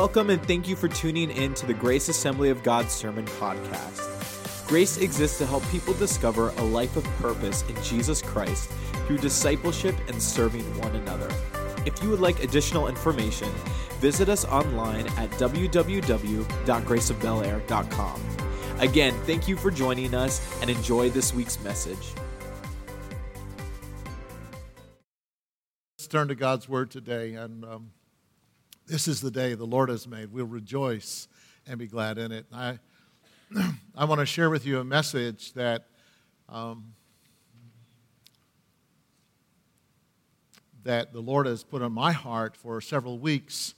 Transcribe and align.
Welcome 0.00 0.30
and 0.30 0.42
thank 0.46 0.66
you 0.66 0.76
for 0.76 0.88
tuning 0.88 1.30
in 1.30 1.52
to 1.52 1.66
the 1.66 1.74
Grace 1.74 2.08
Assembly 2.08 2.48
of 2.48 2.62
God 2.62 2.90
Sermon 2.90 3.26
Podcast. 3.26 4.66
Grace 4.66 4.96
exists 4.96 5.36
to 5.36 5.44
help 5.44 5.62
people 5.68 5.92
discover 5.92 6.48
a 6.48 6.62
life 6.62 6.96
of 6.96 7.04
purpose 7.18 7.64
in 7.68 7.76
Jesus 7.82 8.22
Christ 8.22 8.70
through 9.06 9.18
discipleship 9.18 9.94
and 10.08 10.22
serving 10.22 10.64
one 10.78 10.96
another. 10.96 11.28
If 11.84 12.02
you 12.02 12.08
would 12.08 12.20
like 12.20 12.42
additional 12.42 12.88
information, 12.88 13.50
visit 13.98 14.30
us 14.30 14.46
online 14.46 15.06
at 15.18 15.28
www.graceofbelair.com. 15.32 18.22
Again, 18.78 19.12
thank 19.26 19.48
you 19.48 19.56
for 19.58 19.70
joining 19.70 20.14
us 20.14 20.62
and 20.62 20.70
enjoy 20.70 21.10
this 21.10 21.34
week's 21.34 21.62
message. 21.62 22.14
Let's 25.98 26.08
turn 26.08 26.28
to 26.28 26.34
God's 26.34 26.70
Word 26.70 26.90
today. 26.90 27.34
And 27.34 27.66
um, 27.66 27.90
this 28.90 29.06
is 29.06 29.20
the 29.20 29.30
day 29.30 29.54
the 29.54 29.64
Lord 29.64 29.88
has 29.88 30.08
made. 30.08 30.32
We'll 30.32 30.46
rejoice 30.46 31.28
and 31.64 31.78
be 31.78 31.86
glad 31.86 32.18
in 32.18 32.32
it. 32.32 32.44
I, 32.52 32.80
I 33.96 34.04
want 34.04 34.18
to 34.18 34.26
share 34.26 34.50
with 34.50 34.66
you 34.66 34.80
a 34.80 34.84
message 34.84 35.52
that 35.52 35.86
um, 36.48 36.94
that 40.82 41.12
the 41.12 41.20
Lord 41.20 41.46
has 41.46 41.62
put 41.62 41.82
on 41.82 41.92
my 41.92 42.10
heart 42.10 42.56
for 42.56 42.80
several 42.80 43.20
weeks, 43.20 43.74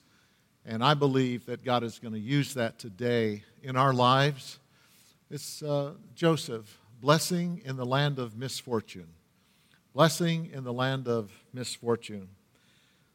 and 0.64 0.82
I 0.82 0.94
believe 0.94 1.44
that 1.44 1.62
God 1.62 1.82
is 1.84 1.98
going 1.98 2.14
to 2.14 2.20
use 2.20 2.54
that 2.54 2.78
today 2.78 3.44
in 3.62 3.76
our 3.76 3.92
lives. 3.92 4.60
It's 5.30 5.62
uh, 5.62 5.92
Joseph, 6.14 6.78
blessing 7.02 7.60
in 7.66 7.76
the 7.76 7.84
land 7.84 8.18
of 8.18 8.38
misfortune. 8.38 9.08
Blessing 9.92 10.48
in 10.54 10.64
the 10.64 10.72
land 10.72 11.06
of 11.06 11.30
misfortune. 11.52 12.28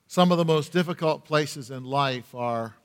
Some 0.09 0.31
of 0.31 0.38
the 0.38 0.45
most 0.45 0.72
difficult 0.72 1.25
places 1.25 1.69
in 1.69 1.83
life 1.83 2.33
are 2.33 2.75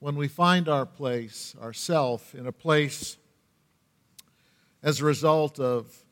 when 0.00 0.16
we 0.16 0.26
find 0.26 0.68
our 0.68 0.84
place, 0.84 1.54
ourself, 1.62 2.34
in 2.34 2.48
a 2.48 2.52
place 2.52 3.16
as 4.82 5.00
a 5.00 5.04
result 5.04 5.60
of 5.60 6.04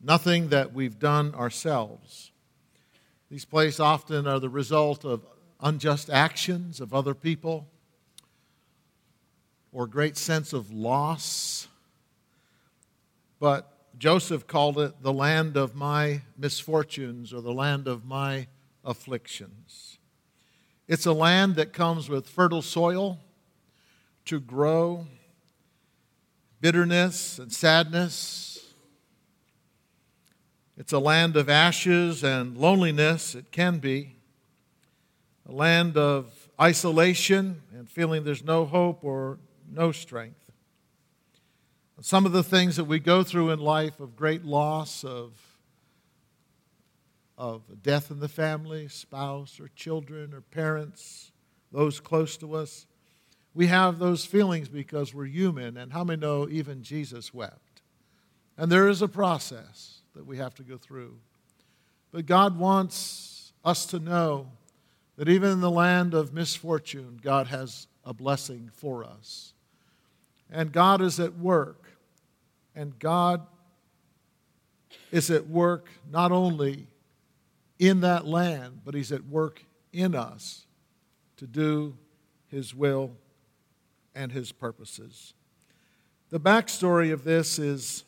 nothing 0.00 0.48
that 0.48 0.72
we've 0.72 0.98
done 0.98 1.34
ourselves. 1.34 2.30
These 3.30 3.44
places 3.44 3.80
often 3.80 4.26
are 4.26 4.40
the 4.40 4.48
result 4.48 5.04
of 5.04 5.26
unjust 5.60 6.08
actions 6.08 6.80
of 6.80 6.94
other 6.94 7.14
people 7.14 7.68
or 9.72 9.86
great 9.86 10.16
sense 10.16 10.54
of 10.54 10.72
loss. 10.72 11.68
But 13.38 13.70
Joseph 13.98 14.46
called 14.46 14.78
it 14.78 15.02
the 15.02 15.12
land 15.12 15.58
of 15.58 15.74
my 15.74 16.22
misfortunes 16.38 17.34
or 17.34 17.42
the 17.42 17.52
land 17.52 17.86
of 17.86 18.06
my 18.06 18.46
afflictions. 18.84 19.98
It's 20.88 21.06
a 21.06 21.12
land 21.12 21.56
that 21.56 21.72
comes 21.72 22.08
with 22.08 22.26
fertile 22.28 22.62
soil 22.62 23.18
to 24.24 24.40
grow, 24.40 25.06
bitterness 26.60 27.38
and 27.38 27.52
sadness. 27.52 28.74
It's 30.76 30.92
a 30.92 30.98
land 30.98 31.36
of 31.36 31.48
ashes 31.48 32.24
and 32.24 32.56
loneliness, 32.56 33.34
it 33.34 33.52
can 33.52 33.78
be. 33.78 34.16
A 35.48 35.52
land 35.52 35.96
of 35.96 36.48
isolation 36.60 37.62
and 37.72 37.88
feeling 37.88 38.24
there's 38.24 38.44
no 38.44 38.64
hope 38.64 39.04
or 39.04 39.38
no 39.70 39.92
strength. 39.92 40.36
Some 42.02 42.24
of 42.24 42.32
the 42.32 42.42
things 42.42 42.76
that 42.76 42.84
we 42.84 42.98
go 42.98 43.22
through 43.22 43.50
in 43.50 43.58
life 43.58 44.00
of 44.00 44.16
great 44.16 44.44
loss, 44.44 45.04
of 45.04 45.32
of 47.40 47.62
death 47.82 48.10
in 48.10 48.20
the 48.20 48.28
family, 48.28 48.86
spouse 48.86 49.58
or 49.58 49.68
children 49.68 50.34
or 50.34 50.42
parents, 50.42 51.32
those 51.72 51.98
close 51.98 52.36
to 52.36 52.54
us. 52.54 52.84
We 53.54 53.68
have 53.68 53.98
those 53.98 54.26
feelings 54.26 54.68
because 54.68 55.14
we're 55.14 55.24
human, 55.24 55.78
and 55.78 55.90
how 55.90 56.04
many 56.04 56.20
know 56.20 56.46
even 56.50 56.82
Jesus 56.82 57.32
wept? 57.32 57.80
And 58.58 58.70
there 58.70 58.90
is 58.90 59.00
a 59.00 59.08
process 59.08 60.02
that 60.14 60.26
we 60.26 60.36
have 60.36 60.54
to 60.56 60.62
go 60.62 60.76
through. 60.76 61.16
But 62.12 62.26
God 62.26 62.58
wants 62.58 63.54
us 63.64 63.86
to 63.86 63.98
know 63.98 64.48
that 65.16 65.30
even 65.30 65.50
in 65.50 65.60
the 65.62 65.70
land 65.70 66.12
of 66.12 66.34
misfortune, 66.34 67.18
God 67.22 67.46
has 67.46 67.86
a 68.04 68.12
blessing 68.12 68.70
for 68.74 69.02
us. 69.02 69.54
And 70.50 70.72
God 70.72 71.00
is 71.00 71.18
at 71.18 71.38
work. 71.38 71.86
And 72.74 72.98
God 72.98 73.46
is 75.10 75.30
at 75.30 75.48
work 75.48 75.88
not 76.12 76.32
only 76.32 76.86
in 77.80 78.02
that 78.02 78.26
land, 78.26 78.82
but 78.84 78.94
He's 78.94 79.10
at 79.10 79.24
work 79.24 79.64
in 79.92 80.14
us 80.14 80.66
to 81.38 81.46
do 81.46 81.96
His 82.46 82.72
will 82.74 83.16
and 84.14 84.30
His 84.30 84.52
purposes. 84.52 85.34
The 86.28 86.38
backstory 86.38 87.12
of 87.12 87.24
this 87.24 87.58
is 87.58 88.04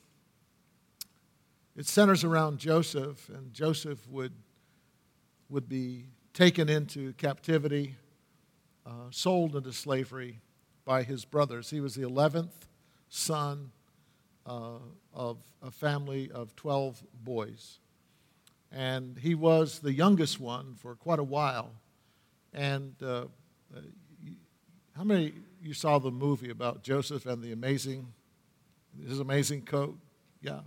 it 1.74 1.86
centers 1.86 2.22
around 2.22 2.58
Joseph, 2.58 3.30
and 3.30 3.54
Joseph 3.54 4.06
would, 4.10 4.34
would 5.48 5.70
be 5.70 6.04
taken 6.34 6.68
into 6.68 7.14
captivity, 7.14 7.96
uh, 8.84 9.10
sold 9.10 9.56
into 9.56 9.72
slavery 9.72 10.40
by 10.84 11.02
his 11.02 11.24
brothers. 11.24 11.70
He 11.70 11.80
was 11.80 11.94
the 11.94 12.02
11th 12.02 12.52
son 13.08 13.70
uh, 14.44 14.80
of 15.14 15.38
a 15.62 15.70
family 15.70 16.30
of 16.30 16.54
12 16.56 17.02
boys 17.24 17.78
and 18.72 19.18
he 19.18 19.34
was 19.34 19.80
the 19.80 19.92
youngest 19.92 20.40
one 20.40 20.74
for 20.74 20.94
quite 20.94 21.18
a 21.18 21.24
while. 21.24 21.72
And 22.52 22.94
uh, 23.02 23.26
uh 23.74 23.80
how 24.96 25.04
many 25.04 25.32
you 25.62 25.72
saw 25.72 25.98
the 25.98 26.10
movie 26.10 26.50
about 26.50 26.82
Joseph 26.82 27.24
and 27.24 27.42
the 27.42 27.52
amazing, 27.52 28.12
his 29.06 29.20
amazing 29.20 29.62
coat? 29.62 29.98
Yeah. 30.42 30.60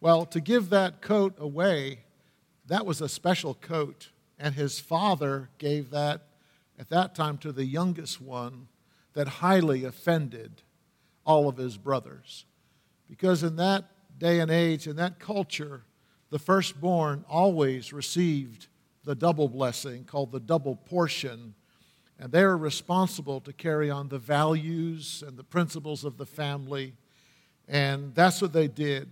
Well, 0.00 0.26
to 0.26 0.40
give 0.40 0.70
that 0.70 1.00
coat 1.00 1.34
away, 1.38 2.00
that 2.66 2.84
was 2.84 3.00
a 3.00 3.08
special 3.08 3.54
coat, 3.54 4.10
and 4.38 4.54
his 4.54 4.78
father 4.78 5.48
gave 5.58 5.90
that 5.90 6.26
at 6.78 6.88
that 6.90 7.14
time 7.14 7.38
to 7.38 7.52
the 7.52 7.64
youngest 7.64 8.20
one 8.20 8.68
that 9.14 9.28
highly 9.28 9.84
offended 9.84 10.62
all 11.24 11.48
of 11.48 11.56
his 11.56 11.76
brothers. 11.76 12.44
Because 13.08 13.42
in 13.42 13.56
that 13.56 13.86
day 14.18 14.40
and 14.40 14.50
age, 14.50 14.86
in 14.86 14.96
that 14.96 15.18
culture, 15.18 15.84
the 16.30 16.38
firstborn 16.38 17.24
always 17.28 17.92
received 17.92 18.68
the 19.04 19.14
double 19.14 19.48
blessing 19.48 20.04
called 20.04 20.32
the 20.32 20.40
double 20.40 20.76
portion. 20.76 21.54
And 22.18 22.32
they 22.32 22.42
are 22.42 22.56
responsible 22.56 23.40
to 23.40 23.52
carry 23.52 23.90
on 23.90 24.08
the 24.08 24.18
values 24.18 25.24
and 25.26 25.36
the 25.36 25.44
principles 25.44 26.04
of 26.04 26.16
the 26.18 26.26
family. 26.26 26.94
And 27.66 28.14
that's 28.14 28.42
what 28.42 28.52
they 28.52 28.68
did. 28.68 29.10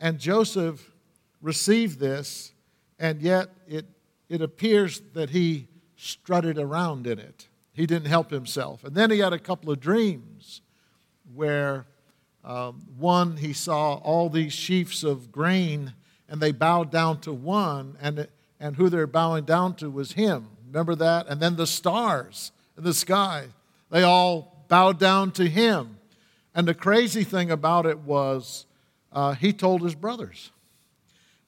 And 0.00 0.18
Joseph 0.18 0.90
received 1.42 2.00
this, 2.00 2.52
and 2.98 3.20
yet 3.20 3.50
it, 3.68 3.86
it 4.28 4.40
appears 4.40 5.02
that 5.12 5.30
he 5.30 5.68
strutted 5.96 6.58
around 6.58 7.06
in 7.06 7.18
it. 7.18 7.48
He 7.72 7.86
didn't 7.86 8.08
help 8.08 8.30
himself. 8.30 8.84
And 8.84 8.94
then 8.94 9.10
he 9.10 9.18
had 9.18 9.32
a 9.32 9.38
couple 9.38 9.70
of 9.70 9.80
dreams 9.80 10.62
where 11.34 11.86
um, 12.42 12.86
one, 12.96 13.36
he 13.36 13.52
saw 13.52 13.94
all 13.96 14.30
these 14.30 14.54
sheaves 14.54 15.04
of 15.04 15.30
grain 15.30 15.92
and 16.30 16.40
they 16.40 16.52
bowed 16.52 16.90
down 16.92 17.20
to 17.22 17.32
one, 17.32 17.96
and, 18.00 18.28
and 18.60 18.76
who 18.76 18.88
they're 18.88 19.08
bowing 19.08 19.44
down 19.44 19.74
to 19.74 19.90
was 19.90 20.12
him. 20.12 20.46
Remember 20.68 20.94
that? 20.94 21.26
And 21.28 21.40
then 21.40 21.56
the 21.56 21.66
stars 21.66 22.52
in 22.78 22.84
the 22.84 22.94
sky, 22.94 23.48
they 23.90 24.04
all 24.04 24.64
bowed 24.68 25.00
down 25.00 25.32
to 25.32 25.48
him. 25.48 25.98
And 26.54 26.68
the 26.68 26.74
crazy 26.74 27.24
thing 27.24 27.50
about 27.50 27.84
it 27.84 27.98
was, 27.98 28.66
uh, 29.12 29.34
he 29.34 29.52
told 29.52 29.82
his 29.82 29.96
brothers. 29.96 30.52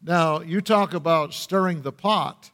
Now, 0.03 0.41
you 0.41 0.61
talk 0.61 0.95
about 0.95 1.33
stirring 1.33 1.83
the 1.83 1.93
pot. 1.93 2.51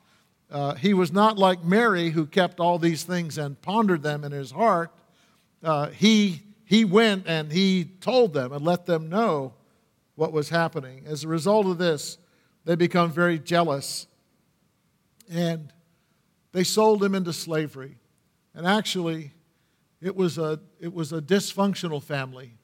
Uh, 0.51 0.75
he 0.75 0.93
was 0.93 1.11
not 1.11 1.39
like 1.39 1.65
Mary, 1.65 2.11
who 2.11 2.27
kept 2.27 2.61
all 2.61 2.79
these 2.79 3.05
things 3.05 3.39
and 3.39 3.61
pondered 3.63 4.03
them 4.03 4.23
in 4.23 4.33
his 4.33 4.51
heart. 4.51 4.91
Uh, 5.63 5.89
he, 5.89 6.43
he 6.67 6.85
went 6.85 7.27
and 7.27 7.51
he 7.51 7.87
told 8.03 8.35
them 8.35 8.53
and 8.53 8.63
let 8.63 8.85
them 8.85 9.09
know 9.09 9.55
what 10.19 10.33
was 10.33 10.49
happening. 10.49 11.05
As 11.07 11.23
a 11.23 11.29
result 11.29 11.65
of 11.67 11.79
this, 11.79 12.19
they 12.65 12.75
become 12.75 13.13
very 13.13 13.39
jealous 13.39 14.09
and 15.31 15.73
they 16.51 16.65
sold 16.65 17.05
him 17.05 17.15
into 17.15 17.33
slavery. 17.33 17.99
And 18.53 18.67
actually, 18.67 19.31
it 20.01 20.17
was 20.17 20.37
a, 20.37 20.59
it 20.81 20.93
was 20.93 21.13
a 21.13 21.21
dysfunctional 21.21 22.03
family 22.03 22.55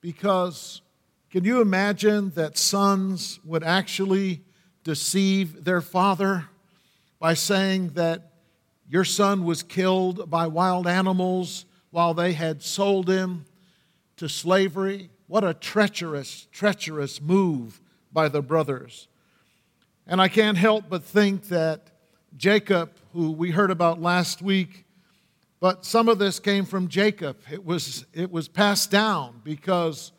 because 0.00 0.80
can 1.30 1.42
you 1.42 1.60
imagine 1.60 2.30
that 2.36 2.56
sons 2.56 3.40
would 3.44 3.64
actually 3.64 4.44
deceive 4.84 5.64
their 5.64 5.80
father 5.80 6.46
by 7.18 7.34
saying 7.34 7.88
that 7.94 8.34
your 8.88 9.04
son 9.04 9.42
was 9.42 9.64
killed 9.64 10.30
by 10.30 10.46
wild 10.46 10.86
animals 10.86 11.64
while 11.90 12.14
they 12.14 12.34
had 12.34 12.62
sold 12.62 13.10
him 13.10 13.46
to 14.18 14.28
slavery? 14.28 15.10
What 15.28 15.44
a 15.44 15.54
treacherous, 15.54 16.48
treacherous 16.50 17.20
move 17.22 17.80
by 18.12 18.28
the 18.28 18.42
brothers. 18.42 19.06
And 20.06 20.20
I 20.20 20.28
can't 20.28 20.58
help 20.58 20.86
but 20.88 21.04
think 21.04 21.48
that 21.48 21.90
Jacob, 22.36 22.90
who 23.12 23.30
we 23.30 23.50
heard 23.50 23.70
about 23.70 24.00
last 24.00 24.42
week, 24.42 24.86
But 25.60 25.84
some 25.84 26.08
of 26.08 26.18
this 26.18 26.38
came 26.38 26.64
from 26.64 26.88
Jacob. 26.88 27.36
It 27.50 27.64
was, 27.64 28.06
it 28.12 28.30
was 28.30 28.48
passed 28.48 28.90
down 28.90 29.40
because 29.42 30.12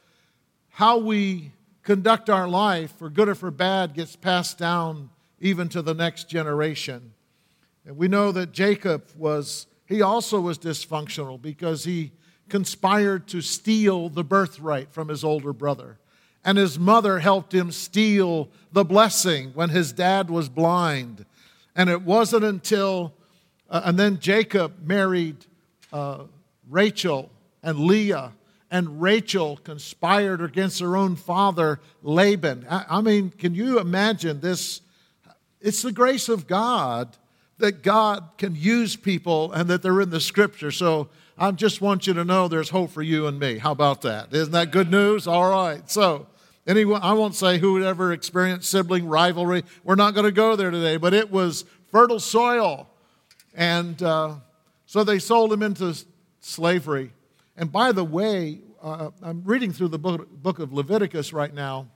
how 0.70 0.98
we 0.98 1.54
conduct 1.84 2.30
our 2.30 2.48
life, 2.48 2.94
for 2.98 3.10
good 3.10 3.30
or 3.30 3.36
for 3.36 3.52
bad, 3.52 3.94
gets 3.94 4.16
passed 4.16 4.58
down 4.58 5.10
even 5.40 5.70
to 5.70 5.82
the 5.82 5.94
next 5.94 6.30
generation. 6.30 7.14
And 7.86 7.96
we 7.96 8.10
know 8.10 8.32
that 8.34 8.52
Jacob 8.52 9.06
was, 9.18 9.68
he 9.86 10.02
also 10.02 10.42
was 10.42 10.60
dysfunctional 10.60 11.42
because 11.42 11.86
he 11.86 12.12
conspired 12.50 13.28
to 13.28 13.42
steal 13.42 14.10
the 14.10 14.24
birthright 14.24 14.92
from 14.92 15.08
his 15.08 15.24
older 15.24 15.54
brother. 15.54 15.98
And 16.44 16.58
his 16.58 16.80
mother 16.80 17.20
helped 17.20 17.54
him 17.54 17.72
steal 17.72 18.50
the 18.72 18.86
blessing 18.86 19.52
when 19.54 19.70
his 19.70 19.92
dad 19.92 20.30
was 20.30 20.50
blind. 20.50 21.26
And 21.76 21.90
it 21.90 22.02
wasn't 22.02 22.44
until, 22.44 23.14
uh, 23.70 23.82
and 23.86 24.00
then 24.00 24.20
Jacob 24.20 24.86
married 24.86 25.46
uh, 25.92 26.24
Rachel 26.70 27.30
and 27.62 27.80
Leah, 27.80 28.34
and 28.72 29.02
Rachel 29.02 29.58
conspired 29.58 30.42
against 30.42 30.80
her 30.80 30.96
own 30.96 31.16
father, 31.16 31.80
Laban. 32.04 32.66
I, 32.70 32.86
I 32.90 33.02
mean, 33.02 33.32
can 33.32 33.56
you 33.56 33.80
imagine 33.80 34.40
this? 34.40 34.82
It's 35.60 35.82
the 35.82 35.92
grace 35.92 36.30
of 36.30 36.48
God 36.48 37.18
that 37.58 37.84
God 37.84 38.30
can 38.38 38.56
use 38.56 38.96
people 38.96 39.52
and 39.52 39.70
that 39.70 39.82
they're 39.82 40.02
in 40.02 40.12
the 40.12 40.22
scripture. 40.22 40.72
So 40.72 41.10
I 41.42 41.52
just 41.52 41.80
want 41.80 42.06
you 42.06 42.14
to 42.16 42.26
know 42.26 42.50
there's 42.50 42.70
hope 42.70 42.92
for 42.92 43.02
you 43.02 43.26
and 43.26 43.40
me. 43.40 43.60
How 43.60 43.72
about 43.72 44.02
that? 44.02 44.34
Isn't 44.34 44.52
that 44.52 44.72
good 44.72 44.92
news? 44.92 45.26
All 45.26 45.50
right. 45.50 45.90
So, 45.90 46.28
anyone, 46.68 47.02
I 47.02 47.14
won't 47.14 47.34
say 47.34 47.60
who 47.60 47.74
would 47.74 47.84
ever 47.84 48.12
experienced 48.12 48.70
sibling 48.70 49.08
rivalry. 49.08 49.64
We're 49.86 49.96
not 49.96 50.14
going 50.14 50.26
to 50.26 50.34
go 50.34 50.58
there 50.58 50.70
today, 50.70 50.98
but 50.98 51.14
it 51.14 51.32
was 51.32 51.64
fertile 51.94 52.20
soil. 52.20 52.90
And 53.56 54.04
uh, 54.04 54.36
so 54.86 55.06
they 55.06 55.18
sold 55.18 55.54
him 55.54 55.64
into 55.64 55.96
slavery. 56.42 57.14
And 57.56 57.72
by 57.72 57.94
the 57.94 58.04
way, 58.04 58.60
uh, 58.82 59.12
I'm 59.22 59.42
reading 59.46 59.72
through 59.72 59.90
the 59.90 60.00
book, 60.00 60.30
book 60.30 60.60
of 60.60 60.74
Leviticus 60.74 61.32
right 61.32 61.54
now. 61.54 61.88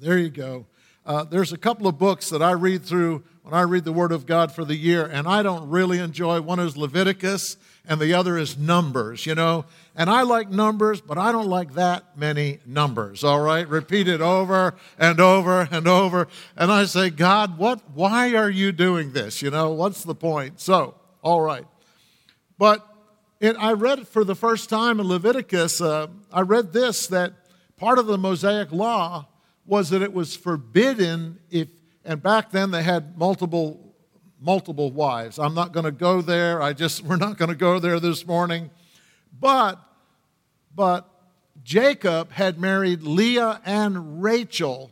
There 0.00 0.18
you 0.18 0.30
go. 0.30 0.66
Uh, 1.06 1.24
there's 1.24 1.52
a 1.52 1.58
couple 1.58 1.86
of 1.86 1.96
books 1.96 2.28
that 2.30 2.42
I 2.42 2.50
read 2.50 2.84
through 2.84 3.22
when 3.42 3.54
I 3.54 3.62
read 3.62 3.84
the 3.84 3.92
Word 3.92 4.12
of 4.12 4.26
God 4.26 4.52
for 4.52 4.64
the 4.64 4.76
year, 4.76 5.06
and 5.06 5.26
I 5.26 5.42
don't 5.42 5.70
really 5.70 6.00
enjoy. 6.00 6.40
One 6.42 6.58
is 6.58 6.76
Leviticus, 6.76 7.56
and 7.88 8.00
the 8.00 8.14
other 8.14 8.36
is 8.36 8.56
Numbers, 8.56 9.26
you 9.26 9.34
know. 9.34 9.64
And 9.96 10.08
I 10.08 10.22
like 10.22 10.50
numbers, 10.50 11.00
but 11.00 11.18
I 11.18 11.32
don't 11.32 11.48
like 11.48 11.74
that 11.74 12.16
many 12.16 12.60
numbers, 12.64 13.24
all 13.24 13.40
right? 13.40 13.66
Repeat 13.68 14.06
it 14.06 14.20
over 14.20 14.74
and 14.98 15.18
over 15.18 15.66
and 15.72 15.88
over. 15.88 16.28
And 16.56 16.70
I 16.70 16.84
say, 16.84 17.10
God, 17.10 17.58
what, 17.58 17.80
why 17.94 18.34
are 18.34 18.50
you 18.50 18.70
doing 18.70 19.12
this? 19.12 19.42
You 19.42 19.50
know, 19.50 19.70
what's 19.70 20.04
the 20.04 20.14
point? 20.14 20.60
So, 20.60 20.94
all 21.22 21.40
right. 21.40 21.64
But 22.58 22.86
it, 23.40 23.56
I 23.58 23.72
read 23.72 24.00
it 24.00 24.08
for 24.08 24.22
the 24.22 24.36
first 24.36 24.68
time 24.68 25.00
in 25.00 25.08
Leviticus, 25.08 25.80
uh, 25.80 26.08
I 26.32 26.42
read 26.42 26.72
this 26.72 27.08
that 27.08 27.32
part 27.76 27.98
of 27.98 28.06
the 28.06 28.18
Mosaic 28.18 28.70
law 28.70 29.26
was 29.66 29.90
that 29.90 30.02
it 30.02 30.12
was 30.12 30.36
forbidden 30.36 31.38
if, 31.50 31.68
and 32.04 32.22
back 32.22 32.50
then 32.50 32.70
they 32.70 32.82
had 32.82 33.18
multiple 33.18 33.87
multiple 34.40 34.90
wives. 34.90 35.38
I'm 35.38 35.54
not 35.54 35.72
going 35.72 35.84
to 35.84 35.92
go 35.92 36.20
there. 36.20 36.62
I 36.62 36.72
just 36.72 37.02
we're 37.04 37.16
not 37.16 37.38
going 37.38 37.50
to 37.50 37.56
go 37.56 37.78
there 37.78 38.00
this 38.00 38.26
morning. 38.26 38.70
But 39.38 39.80
but 40.74 41.08
Jacob 41.64 42.32
had 42.32 42.58
married 42.58 43.02
Leah 43.02 43.60
and 43.64 44.22
Rachel, 44.22 44.90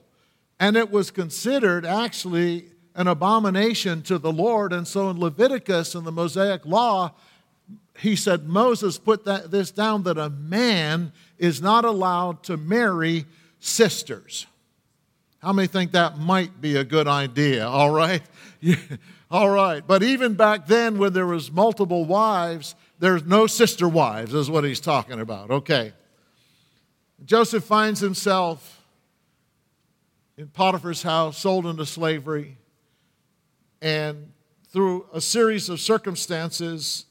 and 0.59 0.77
it 0.77 0.91
was 0.91 1.11
considered 1.11 1.87
actually 1.87 2.67
an 2.95 3.07
abomination 3.07 4.03
to 4.03 4.19
the 4.19 4.33
Lord. 4.33 4.73
And 4.73 4.89
so 4.89 5.11
in 5.11 5.21
Leviticus 5.21 5.95
and 5.95 6.07
the 6.07 6.13
Mosaic 6.13 6.67
law, 6.67 7.15
he 7.99 8.17
said 8.17 8.49
Moses 8.49 8.99
put 8.99 9.25
that, 9.27 9.51
this 9.51 9.71
down 9.71 10.03
that 10.05 10.19
a 10.19 10.31
man 10.31 11.13
is 11.39 11.63
not 11.63 11.85
allowed 11.85 12.43
to 12.45 12.57
marry 12.57 13.27
sisters. 13.61 14.47
How 15.39 15.53
many 15.53 15.69
think 15.69 15.93
that 15.93 16.19
might 16.19 16.61
be 16.61 16.77
a 16.77 16.85
good 16.85 17.07
idea? 17.07 17.69
All 17.69 17.91
right. 17.91 18.23
All 19.31 19.51
right. 19.51 19.85
But 19.87 20.03
even 20.03 20.35
back 20.35 20.67
then, 20.67 20.99
when 20.99 21.13
there 21.13 21.27
was 21.27 21.51
multiple 21.51 22.05
wives, 22.05 22.75
there's 22.99 23.25
no 23.25 23.47
sister 23.47 23.89
wives, 23.89 24.33
is 24.35 24.51
what 24.51 24.65
he's 24.65 24.81
talking 24.81 25.21
about. 25.21 25.51
Okay. 25.51 25.93
Joseph 27.25 27.65
finds 27.65 28.01
himself 28.01 28.83
in 30.37 30.49
Potiphar's 30.49 31.03
house, 31.03 31.39
sold 31.39 31.67
into 31.67 31.87
slavery, 31.87 32.59
and 33.81 34.33
through 34.69 35.07
a 35.13 35.21
series 35.21 35.69
of 35.69 35.81
circumstances, 35.81 37.07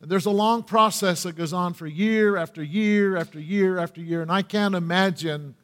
there's 0.00 0.26
a 0.26 0.30
long 0.30 0.62
process 0.62 1.22
that 1.22 1.36
goes 1.36 1.52
on 1.54 1.72
for 1.72 1.86
year 1.86 2.36
after 2.36 2.62
year 2.62 3.16
after 3.16 3.40
year 3.40 3.78
after 3.78 4.00
year, 4.00 4.20
and 4.20 4.30
I 4.30 4.42
can't 4.42 4.74
imagine 4.74 5.54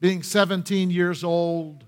being 0.00 0.22
17 0.22 0.90
years 0.90 1.22
old, 1.22 1.84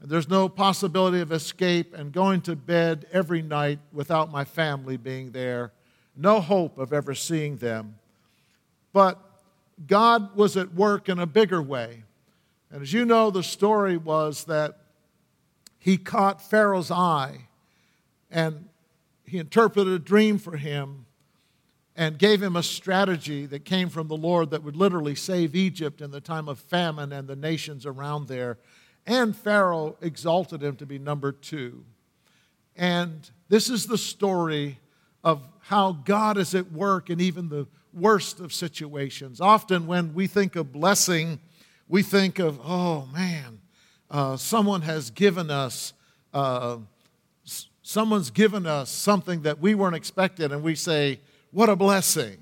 there's 0.00 0.28
no 0.28 0.48
possibility 0.48 1.20
of 1.20 1.32
escape, 1.32 1.94
and 1.94 2.12
going 2.12 2.42
to 2.42 2.56
bed 2.56 3.06
every 3.12 3.42
night 3.42 3.78
without 3.92 4.30
my 4.30 4.44
family 4.44 4.96
being 4.96 5.30
there. 5.30 5.72
No 6.16 6.40
hope 6.40 6.78
of 6.78 6.92
ever 6.92 7.14
seeing 7.14 7.56
them. 7.56 7.96
But 8.92 9.18
God 9.86 10.36
was 10.36 10.56
at 10.56 10.74
work 10.74 11.08
in 11.08 11.18
a 11.18 11.26
bigger 11.26 11.60
way. 11.60 12.04
And 12.70 12.82
as 12.82 12.92
you 12.92 13.04
know, 13.04 13.30
the 13.30 13.42
story 13.42 13.96
was 13.96 14.44
that 14.44 14.78
he 15.78 15.96
caught 15.96 16.42
Pharaoh's 16.42 16.90
eye 16.90 17.48
and 18.30 18.68
he 19.26 19.38
interpreted 19.38 19.92
a 19.92 19.98
dream 19.98 20.38
for 20.38 20.56
him 20.56 21.06
and 21.96 22.18
gave 22.18 22.42
him 22.42 22.56
a 22.56 22.62
strategy 22.62 23.46
that 23.46 23.64
came 23.64 23.88
from 23.88 24.08
the 24.08 24.16
Lord 24.16 24.50
that 24.50 24.62
would 24.62 24.76
literally 24.76 25.14
save 25.14 25.54
Egypt 25.54 26.00
in 26.00 26.10
the 26.10 26.20
time 26.20 26.48
of 26.48 26.58
famine 26.58 27.12
and 27.12 27.28
the 27.28 27.36
nations 27.36 27.86
around 27.86 28.26
there. 28.26 28.58
And 29.06 29.36
Pharaoh 29.36 29.96
exalted 30.00 30.62
him 30.62 30.76
to 30.76 30.86
be 30.86 30.98
number 30.98 31.32
two. 31.32 31.84
And 32.76 33.30
this 33.48 33.68
is 33.68 33.86
the 33.86 33.98
story 33.98 34.78
of 35.22 35.46
how 35.60 35.92
God 35.92 36.38
is 36.38 36.54
at 36.54 36.72
work 36.72 37.10
in 37.10 37.20
even 37.20 37.48
the 37.48 37.66
worst 37.92 38.40
of 38.40 38.52
situations. 38.52 39.40
Often, 39.40 39.86
when 39.86 40.14
we 40.14 40.26
think 40.26 40.56
of 40.56 40.72
blessing, 40.72 41.38
we 41.88 42.02
think 42.02 42.38
of, 42.38 42.60
oh 42.64 43.06
man, 43.12 43.60
uh, 44.10 44.36
someone 44.36 44.82
has 44.82 45.10
given 45.10 45.50
us. 45.50 45.92
Uh, 46.32 46.78
someone's 47.84 48.30
given 48.30 48.66
us 48.66 48.90
something 48.90 49.42
that 49.42 49.60
we 49.60 49.74
weren't 49.74 49.94
expecting, 49.94 50.50
and 50.50 50.62
we 50.62 50.74
say, 50.74 51.20
what 51.52 51.68
a 51.68 51.76
blessing. 51.76 52.38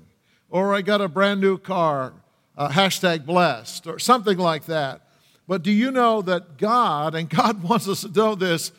Or 0.49 0.73
I 0.73 0.81
got 0.81 1.01
a 1.01 1.07
brand 1.07 1.41
new 1.41 1.57
car, 1.57 2.13
uh, 2.57 2.69
hashtag 2.69 3.25
blessed, 3.25 3.85
or 3.85 3.99
something 3.99 4.37
like 4.37 4.65
that. 4.65 5.01
But 5.47 5.63
do 5.63 5.71
you 5.71 5.91
know 5.91 6.21
that 6.21 6.57
God, 6.57 7.15
and 7.15 7.29
God 7.29 7.63
wants 7.69 7.87
us 7.87 8.01
to 8.01 8.09
know 8.09 8.35
this 8.35 8.71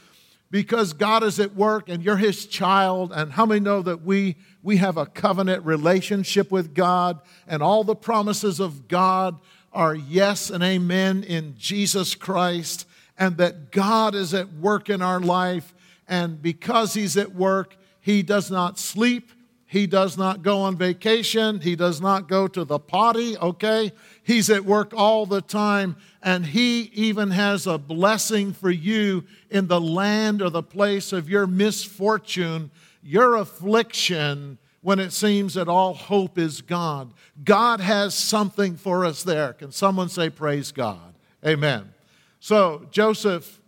because 0.50 0.92
God 0.92 1.22
is 1.22 1.40
at 1.40 1.54
work 1.54 1.88
and 1.88 2.02
you're 2.02 2.16
His 2.16 2.46
child, 2.46 3.12
and 3.14 3.32
how 3.32 3.44
many 3.44 3.60
know 3.60 3.82
that 3.82 4.02
we, 4.02 4.36
we 4.62 4.76
have 4.76 4.96
a 4.96 5.06
covenant 5.06 5.64
relationship 5.64 6.50
with 6.50 6.74
God, 6.74 7.20
and 7.46 7.62
all 7.62 7.84
the 7.84 7.96
promises 7.96 8.60
of 8.60 8.88
God 8.88 9.38
are 9.72 9.94
yes 9.94 10.50
and 10.50 10.62
amen 10.62 11.24
in 11.24 11.56
Jesus 11.58 12.14
Christ, 12.14 12.86
and 13.18 13.36
that 13.38 13.72
God 13.72 14.14
is 14.14 14.32
at 14.32 14.52
work 14.52 14.88
in 14.88 15.02
our 15.02 15.20
life, 15.20 15.74
and 16.06 16.40
because 16.40 16.94
He's 16.94 17.16
at 17.16 17.34
work, 17.34 17.76
He 18.00 18.22
does 18.22 18.50
not 18.50 18.78
sleep, 18.78 19.32
he 19.74 19.88
does 19.88 20.16
not 20.16 20.42
go 20.42 20.60
on 20.60 20.76
vacation. 20.76 21.60
He 21.60 21.74
does 21.74 22.00
not 22.00 22.28
go 22.28 22.46
to 22.46 22.64
the 22.64 22.78
potty, 22.78 23.36
okay? 23.36 23.90
He's 24.24 24.48
at 24.48 24.64
work 24.64 24.92
all 24.96 25.26
the 25.26 25.42
time, 25.42 25.96
and 26.22 26.46
He 26.46 26.90
even 26.94 27.30
has 27.30 27.66
a 27.66 27.76
blessing 27.76 28.54
for 28.54 28.70
you 28.70 29.24
in 29.50 29.68
the 29.68 29.80
land 29.80 30.40
or 30.40 30.48
the 30.48 30.62
place 30.62 31.12
of 31.12 31.28
your 31.28 31.46
misfortune, 31.46 32.70
your 33.02 33.36
affliction, 33.36 34.58
when 34.80 34.98
it 34.98 35.12
seems 35.12 35.54
that 35.54 35.68
all 35.68 35.92
hope 35.92 36.38
is 36.38 36.62
gone. 36.62 37.12
God 37.44 37.80
has 37.80 38.14
something 38.14 38.76
for 38.76 39.04
us 39.04 39.22
there. 39.22 39.52
Can 39.52 39.72
someone 39.72 40.08
say, 40.08 40.30
Praise 40.30 40.72
God? 40.72 41.14
Amen. 41.46 41.92
So, 42.40 42.86
Joseph, 42.90 43.60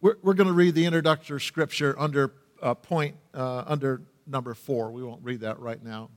we're, 0.00 0.16
we're 0.22 0.34
going 0.34 0.48
to 0.48 0.52
read 0.52 0.74
the 0.74 0.86
introductory 0.86 1.40
scripture 1.40 1.94
under 1.96 2.32
uh, 2.60 2.74
point, 2.74 3.14
uh, 3.34 3.64
under 3.66 4.02
number 4.26 4.54
four. 4.54 4.90
We 4.90 5.02
won't 5.04 5.22
read 5.22 5.40
that 5.40 5.60
right 5.60 5.82
now. 5.82 6.10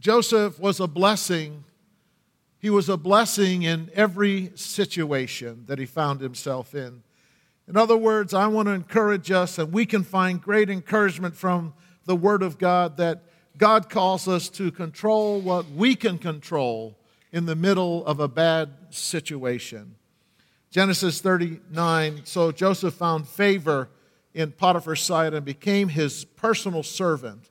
Joseph 0.00 0.58
was 0.58 0.80
a 0.80 0.86
blessing. 0.86 1.64
He 2.58 2.70
was 2.70 2.88
a 2.88 2.96
blessing 2.96 3.62
in 3.62 3.90
every 3.94 4.50
situation 4.54 5.64
that 5.66 5.78
he 5.78 5.84
found 5.84 6.22
himself 6.22 6.74
in. 6.74 7.02
In 7.68 7.76
other 7.76 7.98
words, 7.98 8.32
I 8.32 8.46
want 8.46 8.66
to 8.66 8.72
encourage 8.72 9.30
us, 9.30 9.58
and 9.58 9.72
we 9.72 9.84
can 9.84 10.02
find 10.02 10.40
great 10.40 10.70
encouragement 10.70 11.36
from 11.36 11.74
the 12.06 12.16
Word 12.16 12.42
of 12.42 12.56
God 12.56 12.96
that 12.96 13.22
God 13.58 13.90
calls 13.90 14.26
us 14.26 14.48
to 14.50 14.72
control 14.72 15.38
what 15.38 15.70
we 15.70 15.94
can 15.94 16.16
control 16.16 16.98
in 17.30 17.44
the 17.44 17.54
middle 17.54 18.04
of 18.06 18.20
a 18.20 18.26
bad 18.26 18.70
situation. 18.88 19.96
Genesis 20.70 21.20
39 21.20 22.22
So 22.24 22.52
Joseph 22.52 22.94
found 22.94 23.28
favor 23.28 23.90
in 24.32 24.52
Potiphar's 24.52 25.02
sight 25.02 25.34
and 25.34 25.44
became 25.44 25.88
his 25.90 26.24
personal 26.24 26.82
servant. 26.82 27.50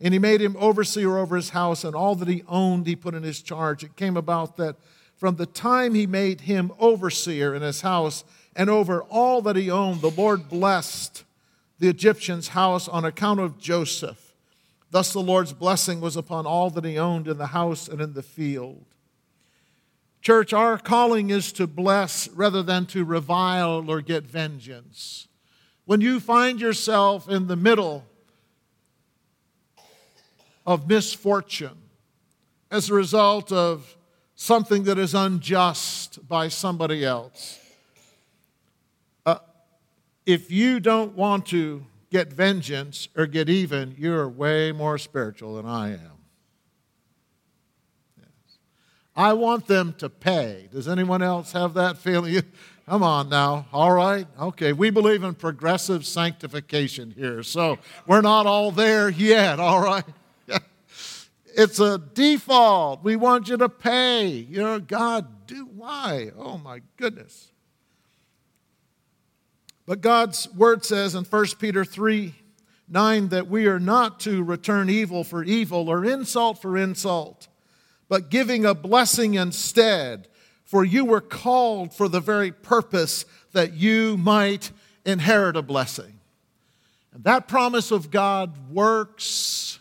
And 0.00 0.12
he 0.12 0.18
made 0.18 0.40
him 0.40 0.56
overseer 0.58 1.18
over 1.18 1.36
his 1.36 1.50
house, 1.50 1.84
and 1.84 1.94
all 1.94 2.14
that 2.16 2.28
he 2.28 2.42
owned 2.48 2.86
he 2.86 2.96
put 2.96 3.14
in 3.14 3.22
his 3.22 3.40
charge. 3.40 3.84
It 3.84 3.96
came 3.96 4.16
about 4.16 4.56
that 4.56 4.76
from 5.16 5.36
the 5.36 5.46
time 5.46 5.94
he 5.94 6.06
made 6.06 6.42
him 6.42 6.72
overseer 6.78 7.54
in 7.54 7.62
his 7.62 7.80
house 7.82 8.24
and 8.56 8.70
over 8.70 9.02
all 9.02 9.42
that 9.42 9.56
he 9.56 9.70
owned, 9.70 10.00
the 10.00 10.10
Lord 10.10 10.48
blessed 10.48 11.24
the 11.78 11.88
Egyptian's 11.88 12.48
house 12.48 12.88
on 12.88 13.04
account 13.04 13.40
of 13.40 13.58
Joseph. 13.58 14.34
Thus 14.90 15.12
the 15.12 15.20
Lord's 15.20 15.52
blessing 15.52 16.00
was 16.00 16.16
upon 16.16 16.46
all 16.46 16.70
that 16.70 16.84
he 16.84 16.98
owned 16.98 17.26
in 17.26 17.36
the 17.36 17.48
house 17.48 17.88
and 17.88 18.00
in 18.00 18.12
the 18.12 18.22
field. 18.22 18.84
Church, 20.22 20.52
our 20.52 20.78
calling 20.78 21.30
is 21.30 21.52
to 21.52 21.66
bless 21.66 22.28
rather 22.28 22.62
than 22.62 22.86
to 22.86 23.04
revile 23.04 23.90
or 23.90 24.00
get 24.00 24.24
vengeance. 24.24 25.26
When 25.84 26.00
you 26.00 26.20
find 26.20 26.60
yourself 26.60 27.28
in 27.28 27.48
the 27.48 27.56
middle 27.56 28.04
of 30.66 30.88
misfortune 30.88 31.78
as 32.70 32.90
a 32.90 32.94
result 32.94 33.52
of 33.52 33.96
something 34.34 34.84
that 34.84 34.98
is 34.98 35.14
unjust 35.14 36.26
by 36.26 36.48
somebody 36.48 37.04
else, 37.04 37.58
uh, 39.26 39.38
if 40.26 40.50
you 40.50 40.80
don't 40.80 41.14
want 41.14 41.46
to 41.46 41.84
get 42.10 42.32
vengeance 42.32 43.08
or 43.16 43.26
get 43.26 43.48
even, 43.48 43.94
you're 43.98 44.28
way 44.28 44.72
more 44.72 44.98
spiritual 44.98 45.56
than 45.56 45.66
I 45.66 45.92
am. 45.92 46.18
Yes. 48.18 48.58
I 49.16 49.32
want 49.32 49.66
them 49.66 49.94
to 49.98 50.08
pay. 50.08 50.68
Does 50.72 50.88
anyone 50.88 51.22
else 51.22 51.52
have 51.52 51.74
that 51.74 51.98
feeling? 51.98 52.42
Come 52.88 53.02
on 53.02 53.30
now. 53.30 53.66
All 53.72 53.92
right. 53.92 54.26
Okay. 54.38 54.72
We 54.72 54.90
believe 54.90 55.24
in 55.24 55.34
progressive 55.34 56.04
sanctification 56.04 57.12
here. 57.12 57.42
So 57.42 57.78
we're 58.06 58.20
not 58.20 58.46
all 58.46 58.70
there 58.70 59.08
yet. 59.08 59.58
All 59.58 59.82
right. 59.82 60.04
It's 61.56 61.80
a 61.80 61.98
default. 61.98 63.02
We 63.02 63.16
want 63.16 63.48
you 63.48 63.56
to 63.56 63.68
pay. 63.68 64.28
You 64.28 64.62
know, 64.62 64.80
God, 64.80 65.46
do 65.46 65.66
why? 65.66 66.30
Oh 66.36 66.58
my 66.58 66.80
goodness. 66.96 67.50
But 69.86 70.00
God's 70.00 70.48
word 70.54 70.84
says 70.84 71.14
in 71.14 71.24
1 71.24 71.46
Peter 71.58 71.84
3 71.84 72.34
9 72.86 73.28
that 73.28 73.48
we 73.48 73.66
are 73.66 73.80
not 73.80 74.20
to 74.20 74.42
return 74.42 74.90
evil 74.90 75.24
for 75.24 75.42
evil 75.42 75.88
or 75.88 76.04
insult 76.04 76.60
for 76.60 76.76
insult, 76.76 77.48
but 78.08 78.28
giving 78.28 78.66
a 78.66 78.74
blessing 78.74 79.34
instead. 79.34 80.28
For 80.64 80.84
you 80.84 81.04
were 81.04 81.20
called 81.20 81.94
for 81.94 82.08
the 82.08 82.20
very 82.20 82.50
purpose 82.50 83.24
that 83.52 83.74
you 83.74 84.16
might 84.16 84.70
inherit 85.04 85.56
a 85.56 85.62
blessing. 85.62 86.20
And 87.12 87.24
that 87.24 87.48
promise 87.48 87.90
of 87.90 88.10
God 88.10 88.70
works. 88.70 89.78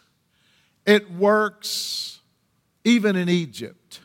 It 0.85 1.11
works 1.11 2.19
even 2.83 3.15
in 3.15 3.29
Egypt. 3.29 4.01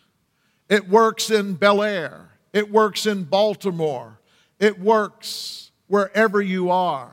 It 0.68 0.88
works 0.88 1.30
in 1.30 1.54
Bel 1.54 1.82
Air. 1.82 2.30
It 2.52 2.70
works 2.70 3.06
in 3.06 3.24
Baltimore. 3.24 4.20
It 4.58 4.78
works 4.78 5.70
wherever 5.86 6.40
you 6.40 6.70
are. 6.70 7.12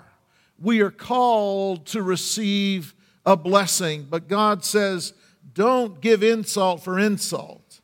We 0.60 0.82
are 0.82 0.92
called 0.92 1.86
to 1.88 2.02
receive 2.02 2.94
a 3.26 3.36
blessing, 3.36 4.08
but 4.10 4.28
God 4.28 4.64
says, 4.64 5.14
don't 5.54 6.02
give 6.02 6.22
insult 6.22 6.84
for 6.84 7.00
insult. 7.00 7.82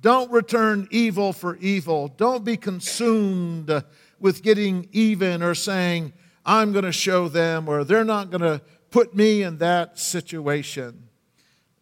Don't 0.00 0.30
return 0.32 0.88
evil 0.90 1.32
for 1.32 1.56
evil. 1.56 2.08
Don't 2.08 2.44
be 2.44 2.56
consumed 2.56 3.70
with 4.18 4.42
getting 4.42 4.88
even 4.92 5.42
or 5.42 5.54
saying, 5.54 6.12
I'm 6.44 6.72
going 6.72 6.84
to 6.84 6.92
show 6.92 7.28
them 7.28 7.68
or 7.68 7.84
they're 7.84 8.04
not 8.04 8.30
going 8.30 8.40
to 8.40 8.60
put 8.90 9.14
me 9.14 9.42
in 9.42 9.58
that 9.58 9.98
situation. 9.98 11.01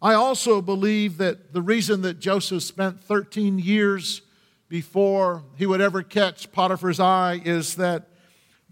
I 0.01 0.15
also 0.15 0.61
believe 0.61 1.17
that 1.17 1.53
the 1.53 1.61
reason 1.61 2.01
that 2.01 2.19
Joseph 2.19 2.63
spent 2.63 3.03
13 3.03 3.59
years 3.59 4.23
before 4.67 5.43
he 5.57 5.67
would 5.67 5.81
ever 5.81 6.01
catch 6.01 6.51
Potiphar's 6.51 6.99
eye 6.99 7.39
is 7.45 7.75
that 7.75 8.07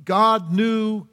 God 0.04 0.52
knew, 0.52 1.08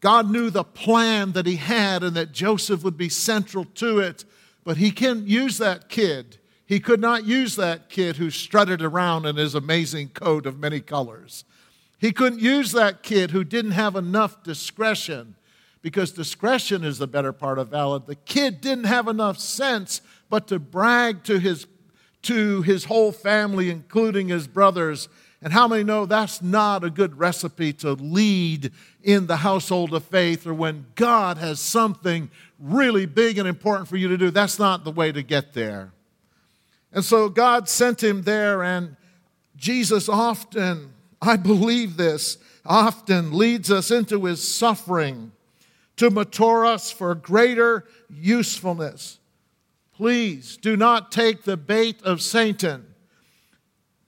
God 0.00 0.28
knew 0.28 0.50
the 0.50 0.64
plan 0.64 1.32
that 1.32 1.46
he 1.46 1.56
had 1.56 2.02
and 2.02 2.16
that 2.16 2.32
Joseph 2.32 2.82
would 2.82 2.96
be 2.96 3.08
central 3.08 3.64
to 3.76 4.00
it, 4.00 4.24
but 4.64 4.78
he 4.78 4.90
couldn't 4.90 5.28
use 5.28 5.58
that 5.58 5.88
kid. 5.88 6.38
He 6.66 6.80
could 6.80 7.00
not 7.00 7.24
use 7.24 7.54
that 7.56 7.88
kid 7.88 8.16
who 8.16 8.30
strutted 8.30 8.82
around 8.82 9.26
in 9.26 9.36
his 9.36 9.54
amazing 9.54 10.08
coat 10.08 10.46
of 10.46 10.58
many 10.58 10.80
colors. 10.80 11.44
He 11.98 12.10
couldn't 12.10 12.40
use 12.40 12.72
that 12.72 13.04
kid 13.04 13.30
who 13.30 13.44
didn't 13.44 13.72
have 13.72 13.94
enough 13.94 14.42
discretion 14.42 15.36
because 15.82 16.12
discretion 16.12 16.84
is 16.84 16.98
the 16.98 17.06
better 17.06 17.32
part 17.32 17.58
of 17.58 17.68
valor. 17.68 17.98
The 17.98 18.14
kid 18.14 18.60
didn't 18.60 18.84
have 18.84 19.08
enough 19.08 19.38
sense 19.38 20.00
but 20.30 20.46
to 20.48 20.58
brag 20.58 21.24
to 21.24 21.38
his, 21.38 21.66
to 22.22 22.62
his 22.62 22.84
whole 22.84 23.12
family, 23.12 23.68
including 23.68 24.28
his 24.28 24.46
brothers, 24.46 25.08
and 25.42 25.52
how 25.52 25.66
many 25.66 25.82
know 25.82 26.06
that's 26.06 26.40
not 26.40 26.84
a 26.84 26.90
good 26.90 27.18
recipe 27.18 27.72
to 27.74 27.94
lead 27.94 28.70
in 29.02 29.26
the 29.26 29.38
household 29.38 29.92
of 29.92 30.04
faith 30.04 30.46
or 30.46 30.54
when 30.54 30.86
God 30.94 31.36
has 31.36 31.58
something 31.58 32.30
really 32.60 33.06
big 33.06 33.38
and 33.38 33.48
important 33.48 33.88
for 33.88 33.96
you 33.96 34.06
to 34.06 34.16
do? 34.16 34.30
That's 34.30 34.60
not 34.60 34.84
the 34.84 34.92
way 34.92 35.10
to 35.10 35.22
get 35.22 35.52
there. 35.52 35.92
And 36.92 37.04
so 37.04 37.28
God 37.28 37.68
sent 37.68 38.02
him 38.02 38.22
there, 38.22 38.62
and 38.62 38.96
Jesus 39.56 40.08
often, 40.08 40.92
I 41.20 41.36
believe 41.36 41.96
this, 41.96 42.38
often 42.64 43.36
leads 43.36 43.70
us 43.70 43.90
into 43.90 44.24
his 44.24 44.46
suffering 44.46 45.31
to 46.02 46.10
mature 46.10 46.66
us 46.66 46.90
for 46.90 47.14
greater 47.14 47.84
usefulness. 48.10 49.20
Please 49.94 50.56
do 50.56 50.76
not 50.76 51.12
take 51.12 51.44
the 51.44 51.56
bait 51.56 52.02
of 52.02 52.20
Satan 52.20 52.92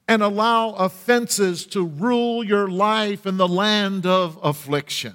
and 0.08 0.20
allow 0.20 0.70
offenses 0.70 1.64
to 1.66 1.86
rule 1.86 2.42
your 2.42 2.66
life 2.66 3.26
in 3.26 3.36
the 3.36 3.46
land 3.46 4.06
of 4.06 4.40
affliction. 4.42 5.14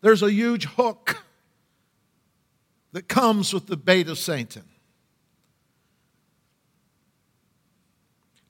There's 0.00 0.22
a 0.22 0.32
huge 0.32 0.64
hook 0.64 1.22
that 2.92 3.06
comes 3.06 3.52
with 3.52 3.66
the 3.66 3.76
bait 3.76 4.08
of 4.08 4.16
Satan. 4.16 4.64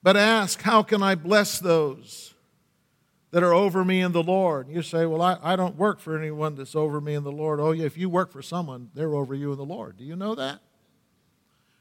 But 0.07 0.17
ask, 0.17 0.63
how 0.63 0.85
can 0.85 1.03
I 1.03 1.17
bless 1.17 1.59
those 1.59 2.33
that 3.33 3.43
are 3.43 3.53
over 3.53 3.85
me 3.85 4.03
in 4.03 4.13
the 4.13 4.23
Lord. 4.23 4.69
You 4.69 4.81
say, 4.81 5.05
Well, 5.05 5.21
I, 5.21 5.37
I 5.43 5.57
don't 5.57 5.77
work 5.77 5.99
for 5.99 6.17
anyone 6.17 6.55
that's 6.55 6.77
over 6.77 7.01
me 7.01 7.15
in 7.15 7.25
the 7.25 7.33
Lord. 7.33 7.59
Oh, 7.59 7.73
yeah, 7.73 7.87
if 7.87 7.99
you 7.99 8.09
work 8.09 8.31
for 8.31 8.41
someone, 8.41 8.89
they're 8.95 9.17
over 9.17 9.35
you 9.35 9.51
in 9.51 9.59
the 9.59 9.65
Lord. 9.65 9.97
Do 9.97 10.05
you 10.05 10.15
know 10.15 10.37
that? 10.37 10.61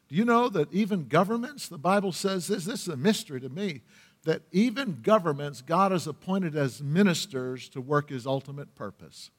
Do 0.10 0.16
you 0.16 0.26
know 0.26 0.50
that 0.50 0.74
even 0.74 1.08
governments, 1.08 1.68
the 1.68 1.78
Bible 1.78 2.12
says 2.12 2.48
this, 2.48 2.66
this 2.66 2.82
is 2.82 2.88
a 2.88 2.98
mystery 2.98 3.40
to 3.42 3.50
me, 3.50 3.84
that 4.24 4.42
even 4.52 5.02
governments, 5.04 5.62
God 5.62 5.92
has 5.92 6.08
appointed 6.08 6.56
as 6.56 6.82
ministers 6.82 7.70
to 7.70 7.80
work 7.80 8.10
his 8.10 8.26
ultimate 8.26 8.74
purpose. 8.74 9.30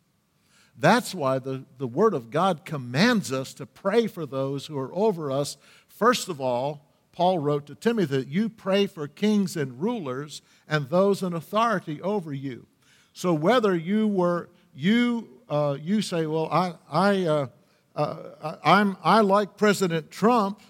That's 0.78 1.12
why 1.12 1.40
the, 1.40 1.64
the 1.78 1.88
Word 1.88 2.14
of 2.14 2.30
God 2.30 2.64
commands 2.64 3.32
us 3.32 3.52
to 3.54 3.66
pray 3.66 4.06
for 4.06 4.26
those 4.26 4.66
who 4.66 4.78
are 4.78 4.94
over 4.94 5.32
us, 5.32 5.56
first 5.88 6.28
of 6.28 6.40
all, 6.40 6.85
Paul 7.16 7.38
wrote 7.38 7.64
to 7.66 7.74
Timothy 7.74 8.18
that 8.18 8.28
you 8.28 8.50
pray 8.50 8.86
for 8.86 9.08
kings 9.08 9.56
and 9.56 9.80
rulers 9.80 10.42
and 10.68 10.90
those 10.90 11.22
in 11.22 11.32
authority 11.32 12.00
over 12.02 12.32
you. 12.32 12.66
So 13.14 13.32
whether 13.32 13.74
you 13.74 14.06
were 14.06 14.50
you 14.74 15.26
uh, 15.48 15.78
you 15.80 16.02
say, 16.02 16.26
well, 16.26 16.48
I 16.52 16.74
I 16.90 17.24
uh, 17.24 17.46
uh, 17.96 18.56
I'm 18.62 18.98
I 19.02 19.22
like 19.22 19.56
President 19.56 20.10
Trump, 20.10 20.60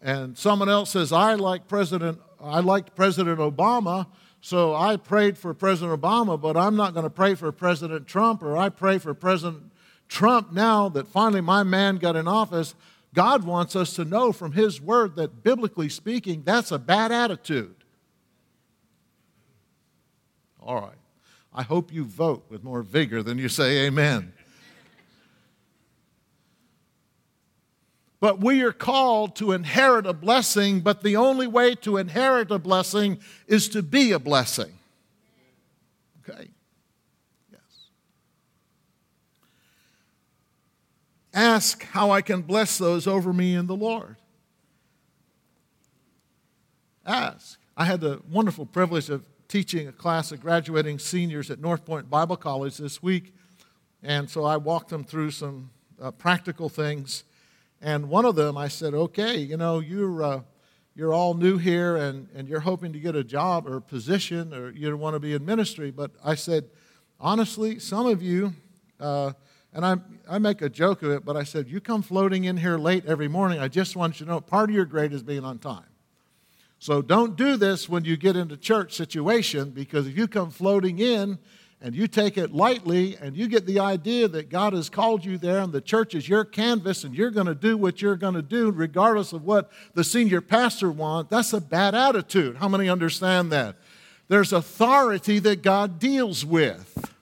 and 0.00 0.36
someone 0.36 0.68
else 0.68 0.90
says 0.90 1.12
I 1.12 1.34
like 1.34 1.68
President 1.68 2.18
I 2.42 2.58
liked 2.58 2.96
President 2.96 3.38
Obama. 3.38 4.08
So 4.40 4.74
I 4.74 4.96
prayed 4.96 5.38
for 5.38 5.54
President 5.54 6.02
Obama, 6.02 6.40
but 6.40 6.56
I'm 6.56 6.74
not 6.74 6.94
going 6.94 7.04
to 7.04 7.10
pray 7.10 7.36
for 7.36 7.52
President 7.52 8.08
Trump, 8.08 8.42
or 8.42 8.56
I 8.56 8.70
pray 8.70 8.98
for 8.98 9.14
President 9.14 9.70
Trump 10.08 10.52
now 10.52 10.88
that 10.88 11.06
finally 11.06 11.40
my 11.40 11.62
man 11.62 11.98
got 11.98 12.16
in 12.16 12.26
office. 12.26 12.74
God 13.14 13.44
wants 13.44 13.76
us 13.76 13.94
to 13.94 14.04
know 14.04 14.32
from 14.32 14.52
His 14.52 14.80
Word 14.80 15.16
that, 15.16 15.42
biblically 15.42 15.88
speaking, 15.88 16.42
that's 16.44 16.72
a 16.72 16.78
bad 16.78 17.12
attitude. 17.12 17.74
All 20.60 20.80
right. 20.80 20.94
I 21.54 21.62
hope 21.62 21.92
you 21.92 22.04
vote 22.04 22.46
with 22.48 22.64
more 22.64 22.82
vigor 22.82 23.22
than 23.22 23.36
you 23.38 23.48
say 23.48 23.86
amen. 23.86 24.32
but 28.20 28.40
we 28.40 28.62
are 28.62 28.72
called 28.72 29.34
to 29.34 29.50
inherit 29.50 30.06
a 30.06 30.12
blessing, 30.12 30.80
but 30.80 31.02
the 31.02 31.16
only 31.16 31.48
way 31.48 31.74
to 31.74 31.96
inherit 31.96 32.52
a 32.52 32.58
blessing 32.58 33.18
is 33.48 33.68
to 33.68 33.82
be 33.82 34.12
a 34.12 34.18
blessing. 34.20 34.78
Okay? 36.20 36.48
Ask 41.34 41.84
how 41.84 42.10
I 42.10 42.20
can 42.20 42.42
bless 42.42 42.76
those 42.76 43.06
over 43.06 43.32
me 43.32 43.54
in 43.54 43.66
the 43.66 43.76
Lord. 43.76 44.16
Ask. 47.06 47.58
I 47.76 47.86
had 47.86 48.00
the 48.00 48.20
wonderful 48.30 48.66
privilege 48.66 49.08
of 49.08 49.26
teaching 49.48 49.88
a 49.88 49.92
class 49.92 50.30
of 50.30 50.40
graduating 50.40 50.98
seniors 50.98 51.50
at 51.50 51.58
North 51.58 51.84
Point 51.84 52.10
Bible 52.10 52.36
College 52.36 52.76
this 52.76 53.02
week. 53.02 53.34
And 54.02 54.28
so 54.28 54.44
I 54.44 54.56
walked 54.56 54.90
them 54.90 55.04
through 55.04 55.30
some 55.30 55.70
uh, 56.00 56.10
practical 56.10 56.68
things. 56.68 57.24
And 57.80 58.08
one 58.08 58.24
of 58.24 58.34
them, 58.34 58.56
I 58.56 58.68
said, 58.68 58.94
okay, 58.94 59.38
you 59.38 59.56
know, 59.56 59.80
you're, 59.80 60.22
uh, 60.22 60.40
you're 60.94 61.14
all 61.14 61.34
new 61.34 61.56
here 61.56 61.96
and, 61.96 62.28
and 62.34 62.46
you're 62.46 62.60
hoping 62.60 62.92
to 62.92 63.00
get 63.00 63.16
a 63.16 63.24
job 63.24 63.66
or 63.66 63.76
a 63.76 63.82
position 63.82 64.52
or 64.52 64.70
you 64.70 64.94
want 64.96 65.14
to 65.14 65.20
be 65.20 65.32
in 65.32 65.44
ministry. 65.44 65.90
But 65.90 66.12
I 66.22 66.34
said, 66.34 66.68
honestly, 67.18 67.78
some 67.78 68.06
of 68.06 68.22
you, 68.22 68.52
uh, 69.00 69.32
and 69.74 69.86
I, 69.86 69.96
I 70.28 70.38
make 70.38 70.60
a 70.60 70.68
joke 70.68 71.02
of 71.02 71.10
it, 71.10 71.24
but 71.24 71.36
I 71.36 71.44
said, 71.44 71.68
you 71.68 71.80
come 71.80 72.02
floating 72.02 72.44
in 72.44 72.56
here 72.56 72.76
late 72.76 73.06
every 73.06 73.28
morning. 73.28 73.58
I 73.58 73.68
just 73.68 73.96
want 73.96 74.20
you 74.20 74.26
to 74.26 74.32
know 74.32 74.40
part 74.40 74.68
of 74.68 74.76
your 74.76 74.84
grade 74.84 75.12
is 75.12 75.22
being 75.22 75.44
on 75.44 75.58
time. 75.58 75.84
So 76.78 77.00
don't 77.00 77.36
do 77.36 77.56
this 77.56 77.88
when 77.88 78.04
you 78.04 78.16
get 78.16 78.36
into 78.36 78.56
church 78.56 78.94
situation 78.96 79.70
because 79.70 80.06
if 80.08 80.16
you 80.16 80.26
come 80.26 80.50
floating 80.50 80.98
in 80.98 81.38
and 81.80 81.94
you 81.94 82.06
take 82.06 82.36
it 82.36 82.52
lightly 82.52 83.16
and 83.20 83.36
you 83.36 83.46
get 83.46 83.66
the 83.66 83.78
idea 83.78 84.28
that 84.28 84.50
God 84.50 84.72
has 84.72 84.90
called 84.90 85.24
you 85.24 85.38
there 85.38 85.60
and 85.60 85.72
the 85.72 85.80
church 85.80 86.14
is 86.14 86.28
your 86.28 86.44
canvas 86.44 87.04
and 87.04 87.14
you're 87.14 87.30
going 87.30 87.46
to 87.46 87.54
do 87.54 87.76
what 87.76 88.02
you're 88.02 88.16
going 88.16 88.34
to 88.34 88.42
do 88.42 88.70
regardless 88.70 89.32
of 89.32 89.44
what 89.44 89.70
the 89.94 90.04
senior 90.04 90.40
pastor 90.40 90.90
wants, 90.90 91.30
that's 91.30 91.52
a 91.52 91.60
bad 91.60 91.94
attitude. 91.94 92.56
How 92.56 92.68
many 92.68 92.88
understand 92.88 93.52
that? 93.52 93.76
There's 94.28 94.52
authority 94.52 95.38
that 95.38 95.62
God 95.62 95.98
deals 95.98 96.44
with. 96.44 97.12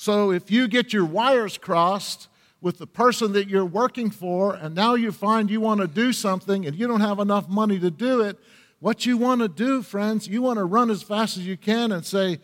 So 0.00 0.30
if 0.30 0.48
you 0.48 0.68
get 0.68 0.92
your 0.92 1.04
wires 1.04 1.58
crossed 1.58 2.28
with 2.60 2.78
the 2.78 2.86
person 2.86 3.32
that 3.32 3.48
you're 3.48 3.64
working 3.64 4.10
for, 4.10 4.54
and 4.54 4.72
now 4.72 4.94
you 4.94 5.10
find 5.10 5.50
you 5.50 5.60
want 5.60 5.80
to 5.80 5.88
do 5.88 6.12
something 6.12 6.64
and 6.64 6.76
you 6.76 6.86
don't 6.86 7.00
have 7.00 7.18
enough 7.18 7.48
money 7.48 7.80
to 7.80 7.90
do 7.90 8.20
it, 8.20 8.38
what 8.78 9.06
you 9.06 9.18
want 9.18 9.40
to 9.40 9.48
do, 9.48 9.82
friends, 9.82 10.28
you 10.28 10.40
want 10.40 10.58
to 10.58 10.64
run 10.64 10.88
as 10.88 11.02
fast 11.02 11.36
as 11.36 11.44
you 11.44 11.56
can 11.56 11.90
and 11.90 12.06
say, 12.06 12.38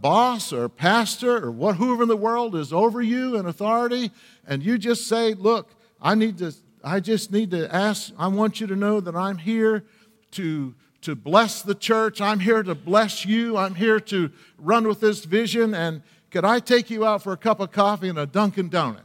boss 0.00 0.54
or 0.54 0.70
pastor 0.70 1.44
or 1.44 1.50
what, 1.50 1.76
whoever 1.76 2.04
in 2.04 2.08
the 2.08 2.16
world 2.16 2.56
is 2.56 2.72
over 2.72 3.02
you 3.02 3.36
in 3.36 3.44
authority, 3.44 4.10
and 4.46 4.62
you 4.62 4.78
just 4.78 5.06
say, 5.06 5.34
Look, 5.34 5.74
I 6.00 6.14
need 6.14 6.38
to, 6.38 6.54
I 6.82 7.00
just 7.00 7.30
need 7.30 7.50
to 7.50 7.72
ask, 7.74 8.10
I 8.18 8.28
want 8.28 8.58
you 8.58 8.66
to 8.68 8.76
know 8.76 9.00
that 9.00 9.14
I'm 9.14 9.36
here 9.36 9.84
to, 10.30 10.74
to 11.02 11.14
bless 11.14 11.60
the 11.60 11.74
church. 11.74 12.22
I'm 12.22 12.40
here 12.40 12.62
to 12.62 12.74
bless 12.74 13.26
you. 13.26 13.58
I'm 13.58 13.74
here 13.74 14.00
to 14.00 14.30
run 14.56 14.88
with 14.88 15.00
this 15.00 15.26
vision. 15.26 15.74
And 15.74 16.02
could 16.36 16.44
I 16.44 16.60
take 16.60 16.90
you 16.90 17.06
out 17.06 17.22
for 17.22 17.32
a 17.32 17.36
cup 17.38 17.60
of 17.60 17.72
coffee 17.72 18.10
and 18.10 18.18
a 18.18 18.26
Dunkin' 18.26 18.68
Donut? 18.68 19.00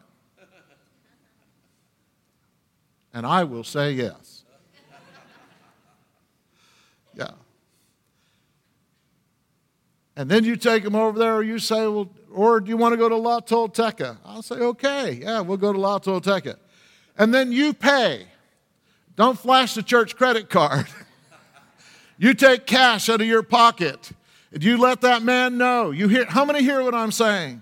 And 3.14 3.26
I 3.26 3.46
will 3.46 3.64
say 3.64 3.94
yes. 3.94 4.44
Yeah. 7.14 7.32
And 10.18 10.30
then 10.30 10.44
you 10.44 10.58
take 10.58 10.84
them 10.84 10.94
over 10.94 11.18
there, 11.18 11.38
or 11.38 11.42
you 11.42 11.58
say, 11.58 11.88
well, 11.88 12.10
or 12.34 12.60
do 12.60 12.68
you 12.68 12.76
want 12.76 12.92
to 12.92 12.98
go 12.98 13.08
to 13.08 13.16
La 13.16 13.40
Tolteca? 13.40 14.18
I'll 14.26 14.42
say, 14.42 14.56
okay, 14.56 15.14
yeah, 15.22 15.40
we'll 15.40 15.56
go 15.56 15.72
to 15.72 15.80
La 15.80 16.00
Tolteca. 16.00 16.58
And 17.18 17.34
then 17.34 17.54
you 17.54 17.74
pay. 17.74 18.28
Don't 19.16 19.40
flash 19.40 19.74
the 19.74 19.84
church 19.84 20.18
credit 20.18 20.50
card. 20.50 20.88
you 22.18 22.34
take 22.34 22.66
cash 22.66 23.08
out 23.08 23.22
of 23.22 23.28
your 23.28 23.44
pocket. 23.44 24.12
You 24.60 24.78
let 24.78 25.02
that 25.02 25.24
man 25.24 25.58
know. 25.58 25.92
You 25.92 26.08
hear 26.10 26.26
how 26.26 26.44
many 26.44 26.62
hear 26.62 26.84
what 26.84 26.94
I'm 26.94 27.12
saying? 27.12 27.62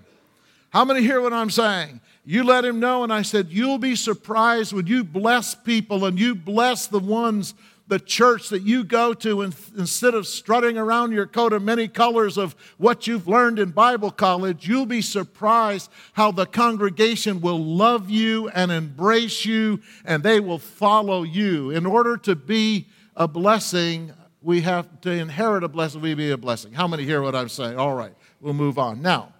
How 0.70 0.84
many 0.84 1.02
hear 1.02 1.20
what 1.20 1.32
I'm 1.32 1.50
saying? 1.50 2.00
You 2.24 2.44
let 2.44 2.64
him 2.64 2.80
know, 2.80 3.02
and 3.02 3.12
I 3.12 3.22
said, 3.22 3.48
You'll 3.50 3.78
be 3.78 3.96
surprised 3.96 4.72
when 4.72 4.86
you 4.86 5.04
bless 5.04 5.54
people 5.54 6.04
and 6.04 6.18
you 6.18 6.34
bless 6.34 6.86
the 6.86 6.98
ones, 6.98 7.54
the 7.88 7.98
church 7.98 8.50
that 8.50 8.62
you 8.62 8.84
go 8.84 9.14
to, 9.14 9.42
and 9.42 9.54
instead 9.76 10.14
of 10.14 10.26
strutting 10.26 10.78
around 10.78 11.12
your 11.12 11.26
coat 11.26 11.52
of 11.52 11.62
many 11.62 11.88
colors 11.88 12.36
of 12.36 12.54
what 12.76 13.06
you've 13.06 13.26
learned 13.26 13.58
in 13.58 13.70
Bible 13.70 14.10
college, 14.10 14.68
you'll 14.68 14.86
be 14.86 15.02
surprised 15.02 15.90
how 16.12 16.30
the 16.30 16.46
congregation 16.46 17.40
will 17.40 17.64
love 17.64 18.10
you 18.10 18.48
and 18.50 18.70
embrace 18.70 19.44
you, 19.44 19.80
and 20.04 20.22
they 20.22 20.40
will 20.40 20.58
follow 20.58 21.22
you. 21.22 21.70
In 21.70 21.86
order 21.86 22.16
to 22.18 22.36
be 22.36 22.86
a 23.16 23.26
blessing, 23.26 24.12
we 24.42 24.62
have 24.62 25.00
to 25.02 25.10
inherit 25.10 25.64
a 25.64 25.68
blessing, 25.68 26.00
we 26.00 26.14
be 26.14 26.30
a 26.30 26.38
blessing. 26.38 26.72
How 26.72 26.88
many 26.88 27.04
hear 27.04 27.22
what 27.22 27.34
I'm 27.34 27.48
saying? 27.48 27.78
All 27.78 27.94
right, 27.94 28.14
we'll 28.40 28.54
move 28.54 28.78
on. 28.78 29.02
Now, 29.02 29.34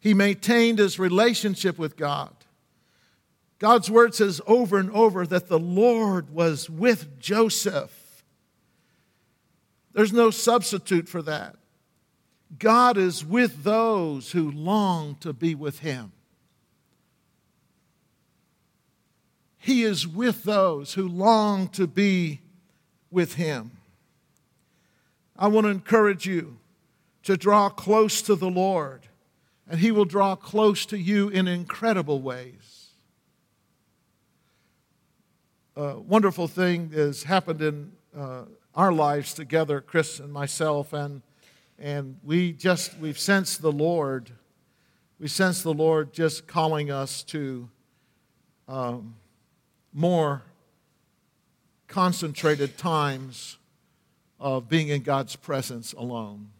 he 0.00 0.14
maintained 0.14 0.78
his 0.78 0.98
relationship 0.98 1.78
with 1.78 1.96
God. 1.96 2.32
God's 3.58 3.90
word 3.90 4.14
says 4.14 4.40
over 4.46 4.78
and 4.78 4.90
over 4.92 5.26
that 5.26 5.48
the 5.48 5.58
Lord 5.58 6.30
was 6.30 6.70
with 6.70 7.18
Joseph. 7.18 8.22
There's 9.92 10.12
no 10.12 10.30
substitute 10.30 11.08
for 11.08 11.22
that. 11.22 11.56
God 12.56 12.96
is 12.96 13.24
with 13.24 13.64
those 13.64 14.32
who 14.32 14.50
long 14.50 15.16
to 15.16 15.32
be 15.32 15.54
with 15.54 15.80
him. 15.80 16.12
He 19.58 19.82
is 19.82 20.06
with 20.06 20.44
those 20.44 20.94
who 20.94 21.08
long 21.08 21.68
to 21.70 21.86
be 21.86 22.40
with 23.10 23.34
him. 23.34 23.72
I 25.36 25.48
want 25.48 25.66
to 25.66 25.70
encourage 25.70 26.26
you 26.26 26.58
to 27.24 27.36
draw 27.36 27.68
close 27.68 28.22
to 28.22 28.34
the 28.34 28.50
Lord 28.50 29.08
and 29.68 29.80
He 29.80 29.90
will 29.90 30.04
draw 30.04 30.34
close 30.34 30.86
to 30.86 30.98
you 30.98 31.28
in 31.28 31.46
incredible 31.46 32.20
ways. 32.20 32.88
A 35.76 36.00
wonderful 36.00 36.48
thing 36.48 36.90
has 36.90 37.24
happened 37.24 37.62
in 37.62 37.92
uh, 38.16 38.44
our 38.74 38.92
lives 38.92 39.34
together, 39.34 39.80
Chris 39.80 40.18
and 40.18 40.32
myself, 40.32 40.92
and, 40.92 41.22
and 41.78 42.18
we 42.24 42.52
just, 42.52 42.98
we've 42.98 43.18
sensed 43.18 43.62
the 43.62 43.70
Lord, 43.70 44.32
we 45.20 45.28
sense 45.28 45.62
the 45.62 45.74
Lord 45.74 46.12
just 46.12 46.46
calling 46.46 46.90
us 46.90 47.22
to 47.24 47.68
um, 48.66 49.14
more 49.92 50.42
concentrated 51.88 52.78
times 52.78 53.56
of 54.38 54.68
being 54.68 54.88
in 54.88 55.02
God's 55.02 55.34
presence 55.34 55.92
alone, 55.94 56.50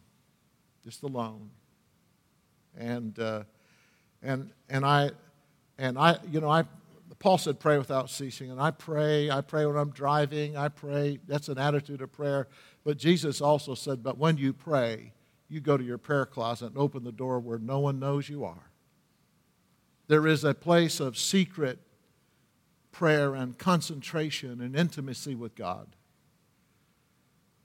just 0.83 1.03
alone. 1.03 1.51
And 2.77 3.19
uh, 3.19 3.45
and 4.23 4.51
and 4.69 4.85
I 4.85 5.11
and 5.79 5.99
I 5.99 6.19
you 6.31 6.41
know 6.41 6.49
I 6.49 6.65
Paul 7.19 7.39
said 7.39 7.59
pray 7.61 7.79
without 7.79 8.11
ceasing 8.11 8.51
and 8.51 8.61
I 8.61 8.71
pray 8.71 9.31
I 9.31 9.41
pray 9.41 9.67
when 9.67 9.77
I'm 9.77 9.91
driving 9.91 10.57
I 10.57 10.69
pray 10.69 11.19
that's 11.27 11.49
an 11.49 11.59
attitude 11.59 12.03
of 12.03 12.13
prayer. 12.13 12.49
But 12.85 12.97
Jesus 12.97 13.41
also 13.41 13.75
said 13.75 14.03
but 14.03 14.19
when 14.19 14.37
you 14.37 14.53
pray 14.53 15.13
you 15.49 15.61
go 15.61 15.77
to 15.77 15.85
your 15.85 15.99
prayer 15.99 16.27
closet 16.27 16.67
and 16.67 16.77
open 16.77 17.05
the 17.05 17.13
door 17.13 17.41
where 17.41 17.59
no 17.59 17.79
one 17.79 17.99
knows 17.99 18.29
you 18.29 18.45
are. 18.45 18.71
There 20.07 20.27
is 20.27 20.45
a 20.45 20.55
place 20.55 21.01
of 21.01 21.19
secret 21.19 21.79
prayer 22.93 23.35
and 23.35 23.59
concentration 23.59 24.61
and 24.61 24.75
intimacy 24.75 25.35
with 25.35 25.55
God 25.55 25.89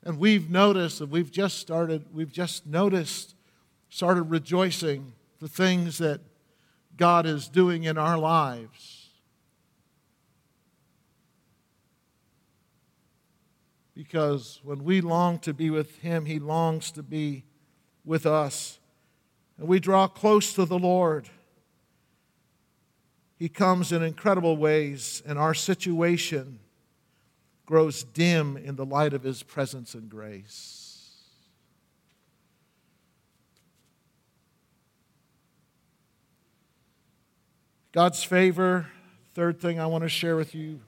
and 0.03 0.19
we've 0.19 0.49
noticed 0.49 0.99
that 0.99 1.09
we've 1.09 1.31
just 1.31 1.59
started 1.59 2.05
we've 2.13 2.31
just 2.31 2.65
noticed 2.67 3.36
started 3.89 4.23
rejoicing 4.23 5.13
the 5.39 5.47
things 5.47 5.97
that 5.99 6.19
God 6.97 7.25
is 7.25 7.47
doing 7.47 7.83
in 7.83 7.97
our 7.97 8.17
lives. 8.17 9.09
Because 13.93 14.59
when 14.63 14.83
we 14.83 15.01
long 15.01 15.39
to 15.39 15.53
be 15.53 15.69
with 15.69 15.99
Him, 15.99 16.25
He 16.25 16.39
longs 16.39 16.91
to 16.91 17.03
be 17.03 17.43
with 18.03 18.25
us. 18.25 18.79
And 19.57 19.67
we 19.67 19.79
draw 19.79 20.07
close 20.07 20.53
to 20.53 20.65
the 20.65 20.79
Lord. 20.79 21.29
He 23.43 23.49
comes 23.49 23.91
in 23.91 24.01
incredible 24.01 24.56
ways, 24.56 25.21
and 25.25 25.38
our 25.38 25.53
situation 25.53 26.60
grows 27.65 28.06
dim 28.06 28.56
in 28.56 28.77
the 28.77 28.86
light 28.86 29.13
of 29.13 29.23
His 29.23 29.43
presence 29.43 29.95
and 29.95 30.10
grace. 30.10 31.12
God's 37.91 38.23
favor, 38.23 38.88
third 39.34 39.60
thing 39.60 39.77
I 39.77 39.88
want 39.88 40.03
to 40.03 40.10
share 40.10 40.38
with 40.38 40.56
you, 40.56 40.79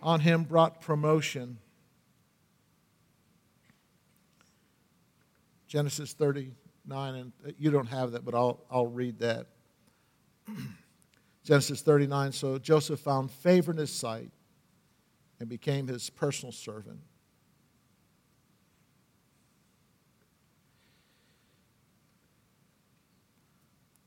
on 0.00 0.20
him 0.20 0.44
brought 0.44 0.80
promotion. 0.80 1.58
Genesis 5.66 6.12
39, 6.12 7.14
and 7.16 7.32
uh, 7.44 7.50
you 7.58 7.72
don't 7.72 7.88
have 7.88 8.12
that, 8.12 8.24
but 8.24 8.36
I'll, 8.36 8.60
I'll 8.70 8.86
read 8.86 9.18
that. 9.18 9.48
Genesis 11.46 11.80
39 11.80 12.32
So 12.32 12.58
Joseph 12.58 12.98
found 12.98 13.30
favor 13.30 13.70
in 13.70 13.78
his 13.78 13.92
sight 13.92 14.30
and 15.38 15.48
became 15.48 15.86
his 15.86 16.10
personal 16.10 16.50
servant. 16.50 16.98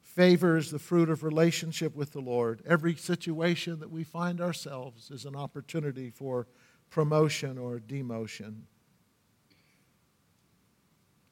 Favor 0.01 0.57
is 0.57 0.69
the 0.69 0.79
fruit 0.79 1.09
of 1.09 1.23
relationship 1.23 1.95
with 1.95 2.11
the 2.11 2.19
Lord. 2.19 2.61
Every 2.67 2.95
situation 2.95 3.79
that 3.79 3.89
we 3.89 4.03
find 4.03 4.41
ourselves 4.41 5.09
is 5.09 5.23
an 5.23 5.37
opportunity 5.37 6.09
for 6.09 6.45
promotion 6.89 7.57
or 7.57 7.79
demotion. 7.79 8.63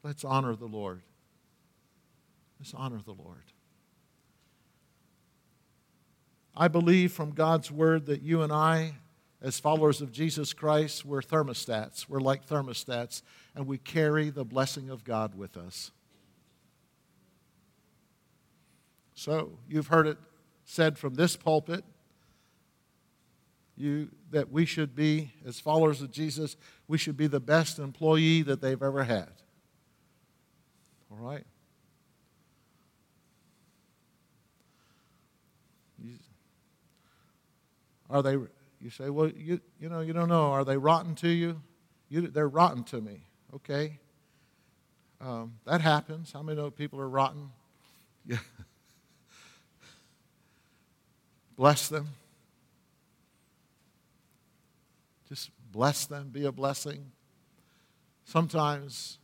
Let's 0.04 0.24
honor 0.24 0.56
the 0.56 0.68
Lord. 0.68 1.02
Let's 2.60 2.74
honor 2.74 3.02
the 3.04 3.12
Lord. 3.12 3.44
I 6.60 6.68
believe 6.68 7.12
from 7.12 7.32
God's 7.34 7.70
word 7.70 8.08
that 8.08 8.24
you 8.24 8.42
and 8.42 8.52
I, 8.52 8.96
as 9.44 9.60
followers 9.60 10.02
of 10.02 10.12
Jesus 10.12 10.54
Christ, 10.54 11.06
we're 11.06 11.22
thermostats. 11.22 12.10
We're 12.10 12.20
like 12.20 12.48
thermostats, 12.48 13.22
and 13.56 13.68
we 13.68 13.78
carry 13.78 14.32
the 14.32 14.44
blessing 14.44 14.90
of 14.90 15.04
God 15.04 15.36
with 15.36 15.56
us. 15.56 15.92
So, 19.14 19.60
you've 19.70 19.88
heard 19.88 20.08
it 20.08 20.18
said 20.66 20.98
from 20.98 21.14
this 21.14 21.36
pulpit 21.36 21.86
you, 23.76 24.10
that 24.32 24.52
we 24.52 24.66
should 24.66 24.96
be, 24.96 25.34
as 25.46 25.60
followers 25.60 26.02
of 26.02 26.12
Jesus, 26.12 26.58
we 26.88 26.98
should 26.98 27.16
be 27.16 27.28
the 27.28 27.40
best 27.40 27.78
employee 27.78 28.42
that 28.42 28.62
they've 28.62 28.82
ever 28.82 29.04
had. 29.04 29.30
All 31.12 31.18
right? 31.20 31.46
Are 38.10 38.22
they, 38.22 38.34
you 38.34 38.90
say, 38.90 39.10
well, 39.10 39.30
you, 39.30 39.60
you 39.80 39.90
know, 39.90 40.02
you 40.02 40.14
don't 40.14 40.30
know. 40.30 40.52
Are 40.52 40.64
they 40.64 40.78
rotten 40.78 41.16
to 41.16 41.30
you? 41.30 41.62
you 42.10 42.28
they're 42.28 42.48
rotten 42.48 42.84
to 42.86 43.02
me. 43.02 43.24
Okay. 43.54 44.00
Um, 45.20 45.56
that 45.66 45.82
happens. 45.82 46.32
How 46.32 46.42
many 46.42 46.58
know 46.58 46.70
people 46.70 47.00
are 47.00 47.10
rotten? 47.10 47.50
Yeah. 48.26 48.38
bless 51.58 51.90
them. 51.90 52.10
Just 55.28 55.50
bless 55.72 56.06
them, 56.06 56.30
be 56.30 56.46
a 56.46 56.52
blessing. 56.52 57.12
Sometimes, 58.24 59.18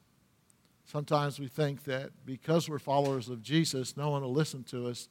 sometimes 0.86 1.40
we 1.40 1.48
think 1.48 1.86
that 1.86 2.12
because 2.26 2.68
we're 2.68 2.80
followers 2.80 3.30
of 3.30 3.42
Jesus, 3.42 3.96
no 3.96 4.10
one 4.10 4.22
will 4.22 4.34
listen 4.34 4.64
to 4.66 4.88
us. 4.88 5.08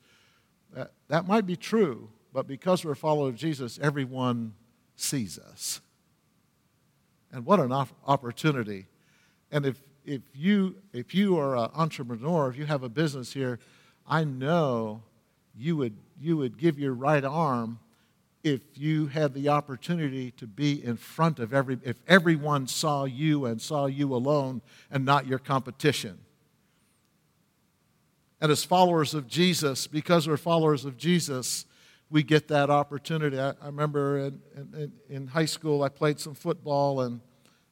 That, 0.74 0.92
that 1.08 1.26
might 1.26 1.46
be 1.46 1.56
true, 1.56 2.10
but 2.32 2.46
because 2.46 2.84
we're 2.84 2.94
followers 2.94 3.34
of 3.34 3.36
Jesus, 3.36 3.78
everyone 3.82 4.54
sees 4.96 5.38
us. 5.38 5.80
And 7.30 7.44
what 7.44 7.60
an 7.60 7.72
opportunity. 8.06 8.86
And 9.50 9.66
if, 9.66 9.80
if, 10.04 10.22
you, 10.34 10.76
if 10.92 11.14
you 11.14 11.38
are 11.38 11.56
an 11.56 11.70
entrepreneur, 11.74 12.48
if 12.48 12.56
you 12.56 12.66
have 12.66 12.82
a 12.82 12.88
business 12.88 13.32
here, 13.32 13.58
I 14.06 14.24
know 14.24 15.02
you 15.56 15.76
would, 15.76 15.96
you 16.20 16.36
would 16.36 16.58
give 16.58 16.78
your 16.78 16.94
right 16.94 17.24
arm 17.24 17.78
if 18.42 18.60
you 18.74 19.06
had 19.06 19.34
the 19.34 19.48
opportunity 19.48 20.32
to 20.32 20.46
be 20.46 20.84
in 20.84 20.96
front 20.96 21.38
of 21.38 21.54
every, 21.54 21.78
if 21.84 21.96
everyone 22.08 22.66
saw 22.66 23.04
you 23.04 23.44
and 23.44 23.60
saw 23.60 23.86
you 23.86 24.14
alone 24.14 24.62
and 24.90 25.04
not 25.04 25.26
your 25.26 25.38
competition. 25.38 26.18
And 28.40 28.50
as 28.50 28.64
followers 28.64 29.14
of 29.14 29.28
Jesus, 29.28 29.86
because 29.86 30.26
we're 30.26 30.36
followers 30.36 30.84
of 30.84 30.96
Jesus, 30.96 31.64
we 32.12 32.22
get 32.22 32.46
that 32.48 32.68
opportunity. 32.68 33.40
I, 33.40 33.50
I 33.50 33.66
remember 33.66 34.18
in, 34.18 34.40
in, 34.54 34.92
in, 35.08 35.26
high 35.26 35.46
school, 35.46 35.82
I 35.82 35.88
played 35.88 36.20
some 36.20 36.34
football, 36.34 37.00
and 37.00 37.20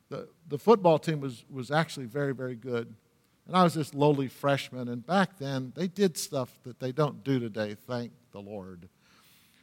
the, 0.09 0.29
the 0.49 0.59
football 0.59 0.99
team 0.99 1.21
was, 1.21 1.45
was 1.51 1.71
actually 1.71 2.07
very, 2.07 2.35
very 2.35 2.55
good. 2.55 2.93
And 3.47 3.55
I 3.55 3.63
was 3.63 3.75
this 3.75 3.93
lowly 3.93 4.29
freshman, 4.29 4.89
and 4.89 5.07
back 5.07 5.39
then, 5.39 5.73
they 5.77 5.89
did 5.89 6.17
stuff 6.17 6.59
that 6.65 6.81
they 6.81 6.91
don't 6.91 7.23
do 7.23 7.39
today, 7.39 7.77
thank 7.87 8.13
the 8.33 8.41
Lord. 8.41 8.89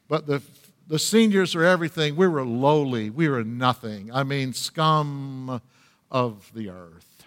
But 0.07 0.27
the, 0.27 0.43
the 0.85 0.99
seniors 0.99 1.55
are 1.55 1.63
everything. 1.63 2.15
We 2.15 2.27
were 2.27 2.45
lowly, 2.45 3.09
we 3.09 3.29
were 3.29 3.43
nothing. 3.43 4.11
I 4.13 4.23
mean, 4.23 4.53
scum 4.53 5.59
of 6.11 6.51
the 6.53 6.69
earth. 6.69 7.25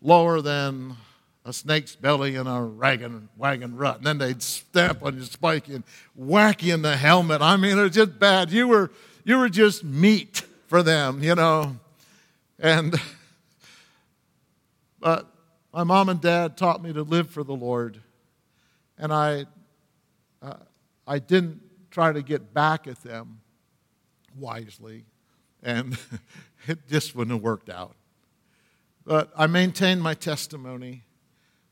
Lower 0.00 0.40
than 0.40 0.96
a 1.44 1.52
snake's 1.52 1.96
belly 1.96 2.36
in 2.36 2.46
a 2.46 2.64
wagon, 2.64 3.28
wagon 3.36 3.76
rut. 3.76 3.98
And 3.98 4.06
then 4.06 4.18
they'd 4.18 4.42
stamp 4.42 5.02
on 5.02 5.16
your 5.16 5.24
spike 5.24 5.68
and 5.68 5.82
whack 6.14 6.62
you 6.62 6.74
in 6.74 6.82
the 6.82 6.96
helmet. 6.96 7.42
I 7.42 7.56
mean, 7.56 7.78
it 7.78 7.82
was 7.82 7.92
just 7.92 8.18
bad. 8.18 8.52
You 8.52 8.68
were, 8.68 8.92
you 9.24 9.38
were 9.38 9.48
just 9.48 9.82
meat 9.82 10.44
for 10.68 10.82
them, 10.82 11.22
you 11.22 11.34
know. 11.34 11.76
And, 12.60 12.94
but 15.00 15.26
my 15.72 15.82
mom 15.82 16.08
and 16.08 16.20
dad 16.20 16.56
taught 16.56 16.82
me 16.82 16.92
to 16.92 17.02
live 17.02 17.28
for 17.28 17.42
the 17.42 17.54
Lord. 17.54 18.00
And 18.96 19.12
I, 19.12 19.46
uh, 20.40 20.58
I 21.08 21.18
didn't 21.18 21.60
try 21.90 22.12
to 22.12 22.22
get 22.22 22.54
back 22.54 22.86
at 22.86 23.02
them 23.02 23.40
wisely. 24.38 25.06
And 25.60 25.98
it 26.68 26.88
just 26.88 27.16
wouldn't 27.16 27.34
have 27.34 27.42
worked 27.42 27.68
out. 27.68 27.96
But 29.04 29.32
I 29.36 29.48
maintained 29.48 30.00
my 30.00 30.14
testimony 30.14 31.02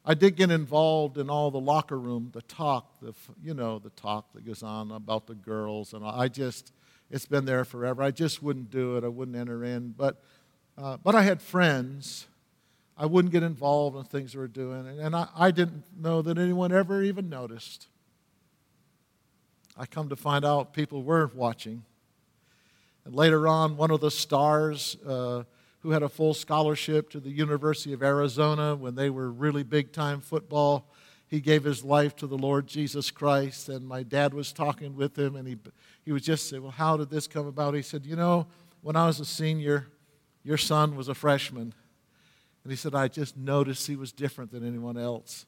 I 0.04 0.14
did 0.14 0.36
get 0.36 0.50
involved 0.50 1.18
in 1.18 1.28
all 1.28 1.50
the 1.50 1.60
locker 1.60 1.98
room, 1.98 2.30
the 2.32 2.42
talk, 2.42 3.00
the, 3.00 3.12
you 3.42 3.52
know, 3.52 3.78
the 3.78 3.90
talk 3.90 4.32
that 4.32 4.46
goes 4.46 4.62
on 4.62 4.90
about 4.90 5.26
the 5.26 5.34
girls. 5.34 5.92
And 5.92 6.04
I 6.04 6.28
just, 6.28 6.72
it's 7.10 7.26
been 7.26 7.44
there 7.44 7.64
forever. 7.64 8.02
I 8.02 8.10
just 8.10 8.42
wouldn't 8.42 8.70
do 8.70 8.96
it. 8.96 9.04
I 9.04 9.08
wouldn't 9.08 9.36
enter 9.36 9.62
in. 9.62 9.90
But, 9.90 10.22
uh, 10.78 10.96
but 11.02 11.14
I 11.14 11.22
had 11.22 11.42
friends. 11.42 12.26
I 12.96 13.06
wouldn't 13.06 13.32
get 13.32 13.42
involved 13.42 13.96
in 13.96 14.04
things 14.04 14.32
they 14.32 14.38
were 14.38 14.48
doing. 14.48 14.86
And 14.98 15.14
I, 15.14 15.28
I 15.36 15.50
didn't 15.50 15.84
know 15.98 16.22
that 16.22 16.38
anyone 16.38 16.72
ever 16.72 17.02
even 17.02 17.28
noticed. 17.28 17.86
I 19.76 19.86
come 19.86 20.08
to 20.08 20.16
find 20.16 20.44
out 20.44 20.72
people 20.72 21.02
were 21.02 21.30
watching. 21.34 21.84
And 23.04 23.14
later 23.14 23.48
on, 23.48 23.76
one 23.76 23.90
of 23.90 24.00
the 24.00 24.10
stars, 24.10 24.96
uh, 25.06 25.44
who 25.80 25.90
had 25.90 26.02
a 26.02 26.08
full 26.08 26.34
scholarship 26.34 27.10
to 27.10 27.20
the 27.20 27.30
University 27.30 27.92
of 27.92 28.02
Arizona 28.02 28.74
when 28.74 28.94
they 28.94 29.10
were 29.10 29.30
really 29.30 29.62
big 29.62 29.92
time 29.92 30.20
football. 30.20 30.90
He 31.26 31.40
gave 31.40 31.64
his 31.64 31.84
life 31.84 32.16
to 32.16 32.26
the 32.26 32.36
Lord 32.36 32.66
Jesus 32.66 33.10
Christ, 33.10 33.68
and 33.68 33.86
my 33.86 34.02
dad 34.02 34.34
was 34.34 34.52
talking 34.52 34.96
with 34.96 35.16
him, 35.18 35.36
and 35.36 35.46
he, 35.46 35.56
he 36.04 36.12
was 36.12 36.22
just 36.22 36.48
saying, 36.48 36.62
Well, 36.62 36.72
how 36.72 36.96
did 36.96 37.08
this 37.08 37.26
come 37.26 37.46
about? 37.46 37.74
He 37.74 37.82
said, 37.82 38.04
You 38.04 38.16
know, 38.16 38.46
when 38.82 38.96
I 38.96 39.06
was 39.06 39.20
a 39.20 39.24
senior, 39.24 39.86
your 40.42 40.58
son 40.58 40.96
was 40.96 41.08
a 41.08 41.14
freshman. 41.14 41.72
And 42.62 42.70
he 42.70 42.76
said, 42.76 42.94
I 42.94 43.08
just 43.08 43.36
noticed 43.36 43.86
he 43.86 43.96
was 43.96 44.12
different 44.12 44.50
than 44.50 44.66
anyone 44.66 44.98
else. 44.98 45.46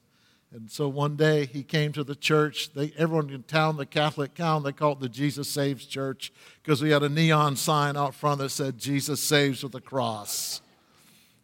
And 0.54 0.70
so 0.70 0.86
one 0.86 1.16
day 1.16 1.46
he 1.46 1.62
came 1.62 1.92
to 1.92 2.04
the 2.04 2.14
church. 2.14 2.74
They, 2.74 2.92
everyone 2.98 3.30
in 3.30 3.42
town, 3.42 3.78
the 3.78 3.86
Catholic 3.86 4.34
town, 4.34 4.62
they 4.62 4.72
called 4.72 4.98
it 4.98 5.00
the 5.00 5.08
Jesus 5.08 5.48
Saves 5.48 5.86
Church 5.86 6.30
because 6.62 6.82
we 6.82 6.90
had 6.90 7.02
a 7.02 7.08
neon 7.08 7.56
sign 7.56 7.96
out 7.96 8.14
front 8.14 8.40
that 8.40 8.50
said 8.50 8.76
Jesus 8.76 9.22
Saves 9.22 9.62
with 9.62 9.74
a 9.74 9.80
cross. 9.80 10.60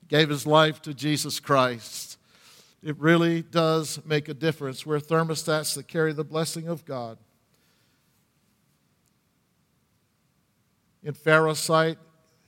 Gave 0.08 0.28
his 0.28 0.46
life 0.46 0.82
to 0.82 0.92
Jesus 0.92 1.40
Christ. 1.40 2.18
It 2.82 2.98
really 2.98 3.40
does 3.42 3.98
make 4.04 4.28
a 4.28 4.34
difference. 4.34 4.84
We're 4.84 5.00
thermostats 5.00 5.74
that 5.74 5.88
carry 5.88 6.12
the 6.12 6.24
blessing 6.24 6.68
of 6.68 6.84
God. 6.84 7.16
In 11.02 11.14
Pharaoh's 11.14 11.58
sight, 11.58 11.96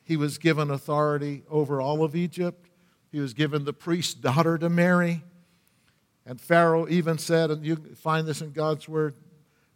he 0.05 0.17
was 0.19 0.37
given 0.37 0.71
authority 0.71 1.43
over 1.49 1.81
all 1.81 2.05
of 2.05 2.15
Egypt. 2.15 2.69
He 3.11 3.19
was 3.19 3.33
given 3.33 3.65
the 3.65 3.73
priest's 3.73 4.15
daughter 4.15 4.59
to 4.59 4.69
marry. 4.69 5.23
And 6.27 6.41
Pharaoh 6.41 6.87
even 6.89 7.19
said, 7.19 7.51
and 7.51 7.65
you 7.65 7.77
find 7.97 8.27
this 8.27 8.43
in 8.43 8.53
God's 8.53 8.89
word, 8.89 9.15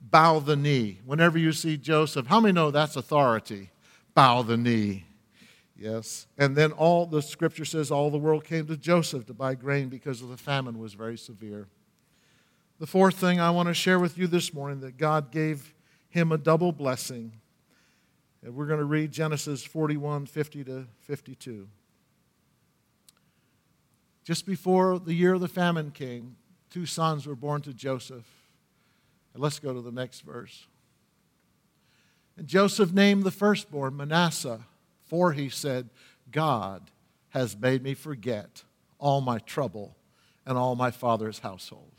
bow 0.01 0.39
the 0.39 0.57
knee. 0.57 1.01
Whenever 1.05 1.39
you 1.39 1.53
see 1.53 1.77
Joseph, 1.77 2.27
how 2.27 2.41
many 2.41 2.53
know 2.53 2.71
that's 2.71 2.97
authority? 2.97 3.71
Bow 4.15 4.43
the 4.43 4.57
knee. 4.57 5.07
Yes. 5.77 6.27
And 6.39 6.55
then 6.55 6.73
all 6.73 7.07
the 7.07 7.23
scripture 7.23 7.65
says 7.65 7.91
all 7.91 8.11
the 8.11 8.19
world 8.19 8.45
came 8.45 8.67
to 8.67 8.77
Joseph 8.77 9.27
to 9.27 9.35
buy 9.35 9.55
grain 9.55 9.89
because 9.89 10.23
of 10.23 10.29
the 10.29 10.37
famine 10.37 10.79
was 10.79 10.95
very 10.95 11.19
severe. 11.19 11.69
The 12.79 12.87
fourth 12.87 13.17
thing 13.17 13.41
I 13.41 13.51
want 13.51 13.69
to 13.69 13.75
share 13.75 13.99
with 13.99 14.19
you 14.19 14.27
this 14.27 14.53
morning 14.53 14.81
that 14.81 14.97
God 14.97 15.31
gave 15.31 15.75
him 16.11 16.31
a 16.31 16.39
double 16.39 16.71
blessing. 16.71 17.33
And 18.43 18.55
we're 18.55 18.67
going 18.67 18.79
to 18.79 18.85
read 18.85 19.11
Genesis 19.11 19.65
41 19.65 20.27
50 20.27 20.65
to 20.65 20.87
52. 21.01 21.69
Just 24.25 24.47
before 24.47 24.99
the 24.99 25.13
year 25.13 25.35
of 25.35 25.43
the 25.43 25.49
famine 25.49 25.91
came, 25.91 26.37
two 26.71 26.87
sons 26.87 27.27
were 27.27 27.37
born 27.37 27.61
to 27.63 27.75
Joseph. 27.75 28.27
And 29.35 29.43
let's 29.43 29.59
go 29.59 29.75
to 29.75 29.83
the 29.83 29.93
next 29.93 30.21
verse. 30.21 30.67
And 32.37 32.47
Joseph 32.47 32.93
named 32.93 33.25
the 33.25 33.31
firstborn 33.31 33.97
Manasseh, 33.97 34.67
for 35.05 35.33
he 35.33 35.51
said, 35.51 35.91
God 36.31 36.91
has 37.31 37.57
made 37.57 37.83
me 37.83 37.95
forget 37.95 38.65
all 38.99 39.21
my 39.21 39.39
trouble 39.39 39.97
and 40.47 40.57
all 40.57 40.75
my 40.75 40.91
father's 40.91 41.41
household. 41.41 41.93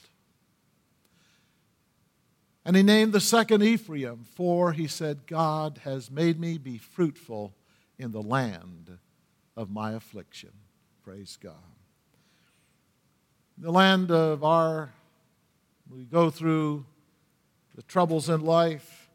And 2.66 2.76
he 2.76 2.82
named 2.82 3.14
the 3.14 3.22
second 3.22 3.62
Ephraim, 3.62 4.26
for 4.34 4.72
he 4.72 4.88
said, 4.88 5.28
God 5.28 5.82
has 5.84 6.10
made 6.10 6.40
me 6.40 6.58
be 6.58 6.80
fruitful 6.80 7.54
in 8.00 8.12
the 8.12 8.24
land 8.24 8.98
of 9.56 9.70
my 9.70 9.94
affliction. 9.94 10.52
Praise 11.04 11.38
God 11.40 11.54
the 13.58 13.72
land 13.72 14.12
of 14.12 14.44
our, 14.44 14.92
we 15.90 16.04
go 16.04 16.30
through 16.30 16.86
the 17.76 17.84
troubles 17.84 18.30
in 18.30 18.42
life, 18.42 19.10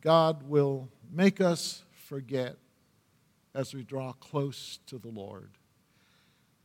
God 0.00 0.48
will 0.48 0.88
make 1.12 1.40
us 1.40 1.84
forget 1.92 2.56
as 3.54 3.72
we 3.72 3.84
draw 3.84 4.12
close 4.14 4.80
to 4.86 4.98
the 4.98 5.08
Lord. 5.08 5.50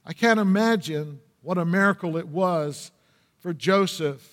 I 0.05 0.13
can't 0.13 0.39
imagine 0.39 1.19
what 1.41 1.57
a 1.57 1.65
miracle 1.65 2.17
it 2.17 2.27
was 2.27 2.91
for 3.39 3.53
Joseph 3.53 4.27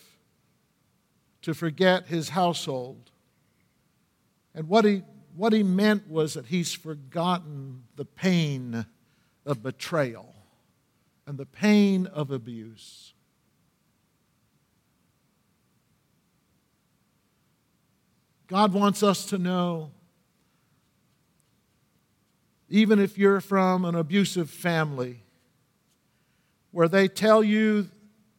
to 1.43 1.53
forget 1.53 2.07
his 2.07 2.31
household. 2.31 3.11
And 4.55 4.69
what 4.69 4.87
he, 4.87 5.03
what 5.37 5.53
he 5.53 5.63
meant 5.63 6.09
was 6.09 6.35
that 6.35 6.47
he's 6.47 6.73
forgotten 6.73 7.85
the 7.97 8.07
pain 8.07 8.87
of 9.45 9.63
betrayal 9.63 10.36
and 11.27 11.39
the 11.39 11.47
pain 11.47 12.07
of 12.07 12.31
abuse. 12.31 13.13
God 18.47 18.73
wants 18.73 19.03
us 19.03 19.27
to 19.27 19.39
know, 19.39 19.91
even 22.69 23.01
if 23.01 23.19
you're 23.19 23.41
from 23.41 23.85
an 23.85 23.97
abusive 23.97 24.51
family, 24.51 25.23
where 26.71 26.89
they 26.89 27.09
tell 27.09 27.43
you 27.43 27.89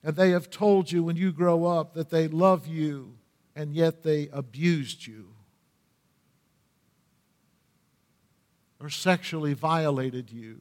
and 0.04 0.16
they 0.16 0.30
have 0.30 0.50
told 0.50 0.92
you 0.92 1.04
when 1.04 1.18
you 1.18 1.34
grow 1.34 1.66
up 1.66 1.94
that 1.94 2.10
they 2.10 2.28
love 2.28 2.68
you 2.68 3.16
and 3.56 3.74
yet 3.74 4.04
they 4.04 4.30
abused 4.32 5.06
you 5.06 5.28
or 8.80 8.90
sexually 8.90 9.54
violated 9.54 10.32
you, 10.32 10.60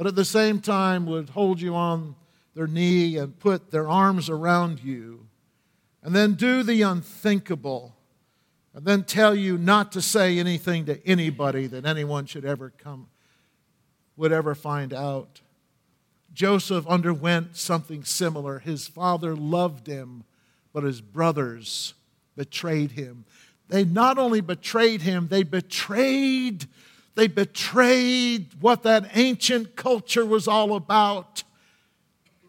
but 0.00 0.06
at 0.06 0.16
the 0.16 0.24
same 0.24 0.62
time 0.62 1.04
would 1.04 1.28
hold 1.28 1.60
you 1.60 1.74
on 1.74 2.14
their 2.54 2.66
knee 2.66 3.18
and 3.18 3.38
put 3.38 3.70
their 3.70 3.86
arms 3.86 4.30
around 4.30 4.82
you 4.82 5.26
and 6.02 6.16
then 6.16 6.32
do 6.32 6.62
the 6.62 6.80
unthinkable, 6.80 7.94
and 8.72 8.86
then 8.86 9.04
tell 9.04 9.34
you 9.34 9.58
not 9.58 9.92
to 9.92 10.00
say 10.00 10.38
anything 10.38 10.86
to 10.86 11.06
anybody 11.06 11.66
that 11.66 11.84
anyone 11.84 12.24
should 12.24 12.46
ever 12.46 12.70
come, 12.78 13.08
would 14.16 14.32
ever 14.32 14.54
find 14.54 14.94
out. 14.94 15.42
Joseph 16.32 16.86
underwent 16.86 17.58
something 17.58 18.02
similar. 18.02 18.58
His 18.58 18.88
father 18.88 19.36
loved 19.36 19.86
him, 19.86 20.24
but 20.72 20.82
his 20.82 21.02
brothers 21.02 21.92
betrayed 22.36 22.92
him. 22.92 23.26
They 23.68 23.84
not 23.84 24.16
only 24.16 24.40
betrayed 24.40 25.02
him, 25.02 25.28
they 25.28 25.42
betrayed 25.42 26.68
they 27.14 27.26
betrayed 27.26 28.54
what 28.60 28.82
that 28.84 29.10
ancient 29.14 29.76
culture 29.76 30.24
was 30.24 30.48
all 30.48 30.74
about 30.74 31.42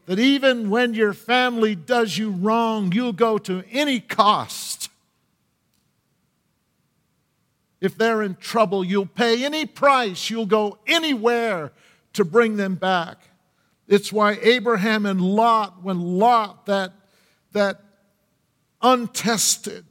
that 0.05 0.19
even 0.19 0.69
when 0.69 0.93
your 0.93 1.13
family 1.13 1.75
does 1.75 2.17
you 2.17 2.31
wrong, 2.31 2.91
you'll 2.91 3.13
go 3.13 3.37
to 3.37 3.63
any 3.71 3.99
cost. 3.99 4.89
If 7.79 7.97
they're 7.97 8.21
in 8.21 8.35
trouble, 8.35 8.83
you'll 8.83 9.05
pay 9.05 9.45
any 9.45 9.65
price, 9.65 10.29
you'll 10.29 10.45
go 10.45 10.79
anywhere 10.85 11.71
to 12.13 12.25
bring 12.25 12.57
them 12.57 12.75
back. 12.75 13.19
It's 13.87 14.11
why 14.11 14.37
Abraham 14.41 15.05
and 15.05 15.21
Lot, 15.21 15.81
when 15.81 15.99
Lot, 16.01 16.65
that, 16.65 16.93
that 17.53 17.81
untested, 18.81 19.85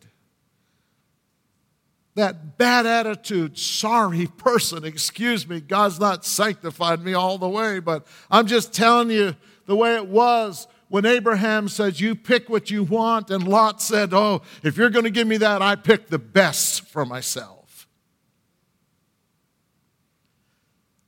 that 2.14 2.58
bad 2.58 2.86
attitude, 2.86 3.58
sorry 3.58 4.26
person, 4.36 4.84
excuse 4.84 5.48
me, 5.48 5.60
God's 5.60 6.00
not 6.00 6.24
sanctified 6.24 7.02
me 7.02 7.14
all 7.14 7.38
the 7.38 7.48
way, 7.48 7.78
but 7.78 8.06
I'm 8.30 8.46
just 8.46 8.72
telling 8.72 9.10
you 9.10 9.36
the 9.66 9.76
way 9.76 9.94
it 9.94 10.06
was 10.06 10.66
when 10.88 11.06
Abraham 11.06 11.68
says, 11.68 12.00
You 12.00 12.14
pick 12.14 12.48
what 12.48 12.70
you 12.70 12.82
want, 12.82 13.30
and 13.30 13.46
Lot 13.46 13.80
said, 13.80 14.12
Oh, 14.12 14.42
if 14.62 14.76
you're 14.76 14.90
going 14.90 15.04
to 15.04 15.10
give 15.10 15.26
me 15.26 15.36
that, 15.38 15.62
I 15.62 15.76
pick 15.76 16.08
the 16.08 16.18
best 16.18 16.82
for 16.86 17.06
myself. 17.06 17.88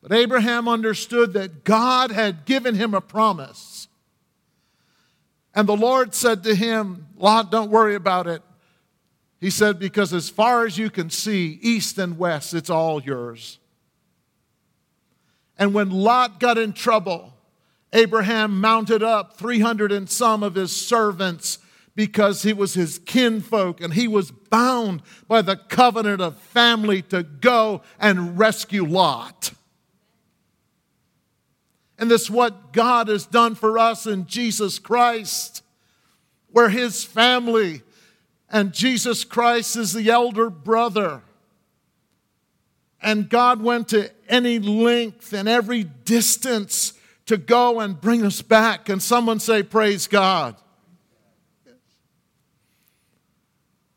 But 0.00 0.12
Abraham 0.12 0.68
understood 0.68 1.32
that 1.34 1.64
God 1.64 2.10
had 2.10 2.44
given 2.44 2.74
him 2.74 2.92
a 2.92 3.00
promise. 3.00 3.86
And 5.54 5.68
the 5.68 5.76
Lord 5.76 6.14
said 6.14 6.42
to 6.44 6.54
him, 6.54 7.06
Lot, 7.16 7.50
don't 7.50 7.70
worry 7.70 7.94
about 7.94 8.26
it. 8.26 8.42
He 9.42 9.50
said, 9.50 9.80
Because 9.80 10.14
as 10.14 10.30
far 10.30 10.64
as 10.64 10.78
you 10.78 10.88
can 10.88 11.10
see, 11.10 11.58
east 11.60 11.98
and 11.98 12.16
west, 12.16 12.54
it's 12.54 12.70
all 12.70 13.02
yours. 13.02 13.58
And 15.58 15.74
when 15.74 15.90
Lot 15.90 16.38
got 16.38 16.58
in 16.58 16.72
trouble, 16.72 17.34
Abraham 17.92 18.60
mounted 18.60 19.02
up 19.02 19.36
300 19.36 19.90
and 19.90 20.08
some 20.08 20.44
of 20.44 20.54
his 20.54 20.70
servants 20.70 21.58
because 21.96 22.44
he 22.44 22.52
was 22.52 22.74
his 22.74 23.00
kinfolk 23.00 23.80
and 23.80 23.94
he 23.94 24.06
was 24.06 24.30
bound 24.30 25.02
by 25.26 25.42
the 25.42 25.56
covenant 25.56 26.22
of 26.22 26.38
family 26.38 27.02
to 27.02 27.24
go 27.24 27.82
and 27.98 28.38
rescue 28.38 28.84
Lot. 28.84 29.54
And 31.98 32.08
this 32.08 32.22
is 32.22 32.30
what 32.30 32.72
God 32.72 33.08
has 33.08 33.26
done 33.26 33.56
for 33.56 33.76
us 33.76 34.06
in 34.06 34.26
Jesus 34.26 34.78
Christ, 34.78 35.64
where 36.52 36.68
his 36.68 37.02
family 37.02 37.82
and 38.52 38.74
Jesus 38.74 39.24
Christ 39.24 39.76
is 39.76 39.94
the 39.94 40.10
elder 40.10 40.50
brother. 40.50 41.22
And 43.00 43.28
God 43.28 43.62
went 43.62 43.88
to 43.88 44.10
any 44.28 44.58
length 44.58 45.32
and 45.32 45.48
every 45.48 45.84
distance 45.84 46.92
to 47.26 47.38
go 47.38 47.80
and 47.80 47.98
bring 47.98 48.24
us 48.24 48.42
back. 48.42 48.84
Can 48.84 49.00
someone 49.00 49.40
say, 49.40 49.62
Praise 49.62 50.06
God? 50.06 50.54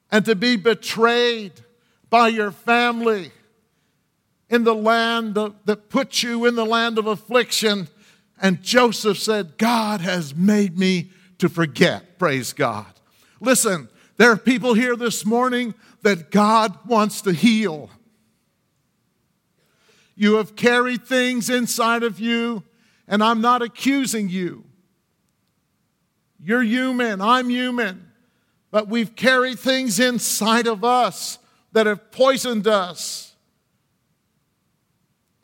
And 0.09 0.23
to 0.25 0.35
be 0.35 0.55
betrayed 0.55 1.51
by 2.09 2.29
your 2.29 2.51
family 2.51 3.31
in 4.49 4.63
the 4.63 4.73
land 4.73 5.37
of, 5.37 5.55
that 5.65 5.89
put 5.89 6.23
you 6.23 6.45
in 6.45 6.55
the 6.55 6.65
land 6.65 6.97
of 6.97 7.07
affliction. 7.07 7.89
And 8.41 8.63
Joseph 8.63 9.17
said, 9.17 9.57
God 9.57 9.99
has 9.99 10.33
made 10.33 10.77
me 10.77 11.11
to 11.39 11.49
forget. 11.49 12.17
Praise 12.17 12.53
God. 12.53 12.85
Listen, 13.41 13.89
there 14.17 14.31
are 14.31 14.37
people 14.37 14.73
here 14.73 14.95
this 14.95 15.25
morning 15.25 15.73
that 16.01 16.31
God 16.31 16.77
wants 16.85 17.21
to 17.21 17.33
heal. 17.33 17.89
You 20.15 20.35
have 20.35 20.55
carried 20.55 21.05
things 21.05 21.49
inside 21.49 22.03
of 22.03 22.19
you 22.19 22.63
and 23.07 23.23
I'm 23.23 23.41
not 23.41 23.61
accusing 23.61 24.29
you. 24.29 24.63
You're 26.39 26.63
human, 26.63 27.21
I'm 27.21 27.49
human. 27.49 28.11
But 28.71 28.87
we've 28.87 29.15
carried 29.15 29.59
things 29.59 29.99
inside 29.99 30.67
of 30.67 30.83
us 30.83 31.39
that 31.71 31.85
have 31.85 32.11
poisoned 32.11 32.67
us 32.67 33.35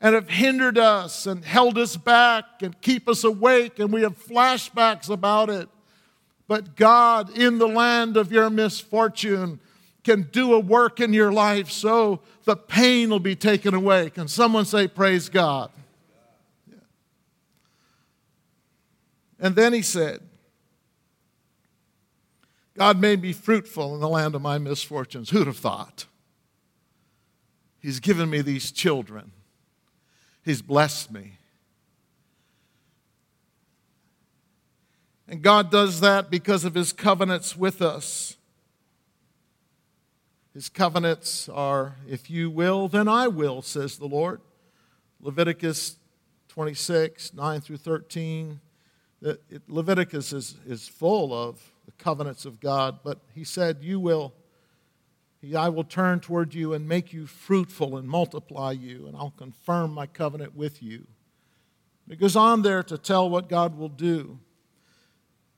and 0.00 0.14
have 0.14 0.28
hindered 0.28 0.76
us 0.76 1.26
and 1.26 1.44
held 1.44 1.78
us 1.78 1.96
back 1.96 2.44
and 2.60 2.78
keep 2.80 3.08
us 3.08 3.22
awake, 3.22 3.78
and 3.78 3.92
we 3.92 4.02
have 4.02 4.18
flashbacks 4.18 5.08
about 5.08 5.48
it. 5.48 5.68
But 6.52 6.76
God, 6.76 7.34
in 7.34 7.56
the 7.56 7.66
land 7.66 8.18
of 8.18 8.30
your 8.30 8.50
misfortune, 8.50 9.58
can 10.04 10.28
do 10.32 10.52
a 10.52 10.60
work 10.60 11.00
in 11.00 11.14
your 11.14 11.32
life 11.32 11.70
so 11.70 12.20
the 12.44 12.56
pain 12.56 13.08
will 13.08 13.20
be 13.20 13.34
taken 13.34 13.72
away. 13.72 14.10
Can 14.10 14.28
someone 14.28 14.66
say, 14.66 14.86
Praise 14.86 15.30
God? 15.30 15.70
And 19.40 19.56
then 19.56 19.72
he 19.72 19.80
said, 19.80 20.20
God 22.76 23.00
made 23.00 23.22
me 23.22 23.32
fruitful 23.32 23.94
in 23.94 24.02
the 24.02 24.08
land 24.10 24.34
of 24.34 24.42
my 24.42 24.58
misfortunes. 24.58 25.30
Who'd 25.30 25.46
have 25.46 25.56
thought? 25.56 26.04
He's 27.78 27.98
given 27.98 28.28
me 28.28 28.42
these 28.42 28.70
children, 28.70 29.32
He's 30.44 30.60
blessed 30.60 31.12
me. 31.12 31.38
And 35.32 35.40
God 35.40 35.70
does 35.70 36.00
that 36.00 36.30
because 36.30 36.66
of 36.66 36.74
His 36.74 36.92
covenants 36.92 37.56
with 37.56 37.80
us. 37.80 38.36
His 40.52 40.68
covenants 40.68 41.48
are, 41.48 41.96
if 42.06 42.28
you 42.30 42.50
will, 42.50 42.86
then 42.86 43.08
I 43.08 43.28
will, 43.28 43.62
says 43.62 43.96
the 43.96 44.06
Lord. 44.06 44.42
Leviticus 45.22 45.96
26, 46.48 47.32
9 47.32 47.60
through 47.62 47.78
13 47.78 48.60
it, 49.22 49.62
Leviticus 49.68 50.34
is, 50.34 50.56
is 50.66 50.86
full 50.86 51.32
of 51.32 51.62
the 51.86 51.92
covenants 51.92 52.44
of 52.44 52.60
God, 52.60 52.98
but 53.02 53.18
he 53.34 53.44
said, 53.44 53.78
You 53.80 54.00
will, 54.00 54.34
I 55.56 55.70
will 55.70 55.84
turn 55.84 56.20
toward 56.20 56.52
you 56.52 56.74
and 56.74 56.86
make 56.86 57.14
you 57.14 57.26
fruitful 57.26 57.96
and 57.96 58.06
multiply 58.06 58.72
you, 58.72 59.06
and 59.06 59.16
I'll 59.16 59.32
confirm 59.38 59.94
my 59.94 60.06
covenant 60.06 60.54
with 60.54 60.82
you. 60.82 61.06
It 62.10 62.20
goes 62.20 62.36
on 62.36 62.60
there 62.60 62.82
to 62.82 62.98
tell 62.98 63.30
what 63.30 63.48
God 63.48 63.78
will 63.78 63.88
do. 63.88 64.38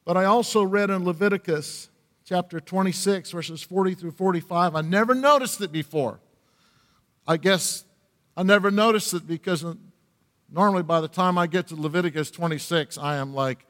But 0.05 0.17
I 0.17 0.25
also 0.25 0.63
read 0.63 0.91
in 0.91 1.05
Leviticus 1.05 1.89
chapter 2.25 2.61
26, 2.61 3.31
verses 3.31 3.63
40 3.63 3.95
through 3.95 4.11
45. 4.13 4.75
I 4.75 4.81
never 4.81 5.15
noticed 5.15 5.61
it 5.61 5.73
before. 5.73 6.21
I 7.27 7.37
guess 7.37 7.85
I 8.37 8.43
never 8.43 8.71
noticed 8.71 9.15
it 9.15 9.27
because 9.27 9.65
Normally, 10.55 10.85
by 10.85 11.01
the 11.01 11.09
time 11.09 11.37
I 11.37 11.49
get 11.49 11.69
to 11.69 11.75
Leviticus 11.75 12.31
26, 12.31 12.97
I 12.97 13.17
am 13.17 13.35
like, 13.35 13.67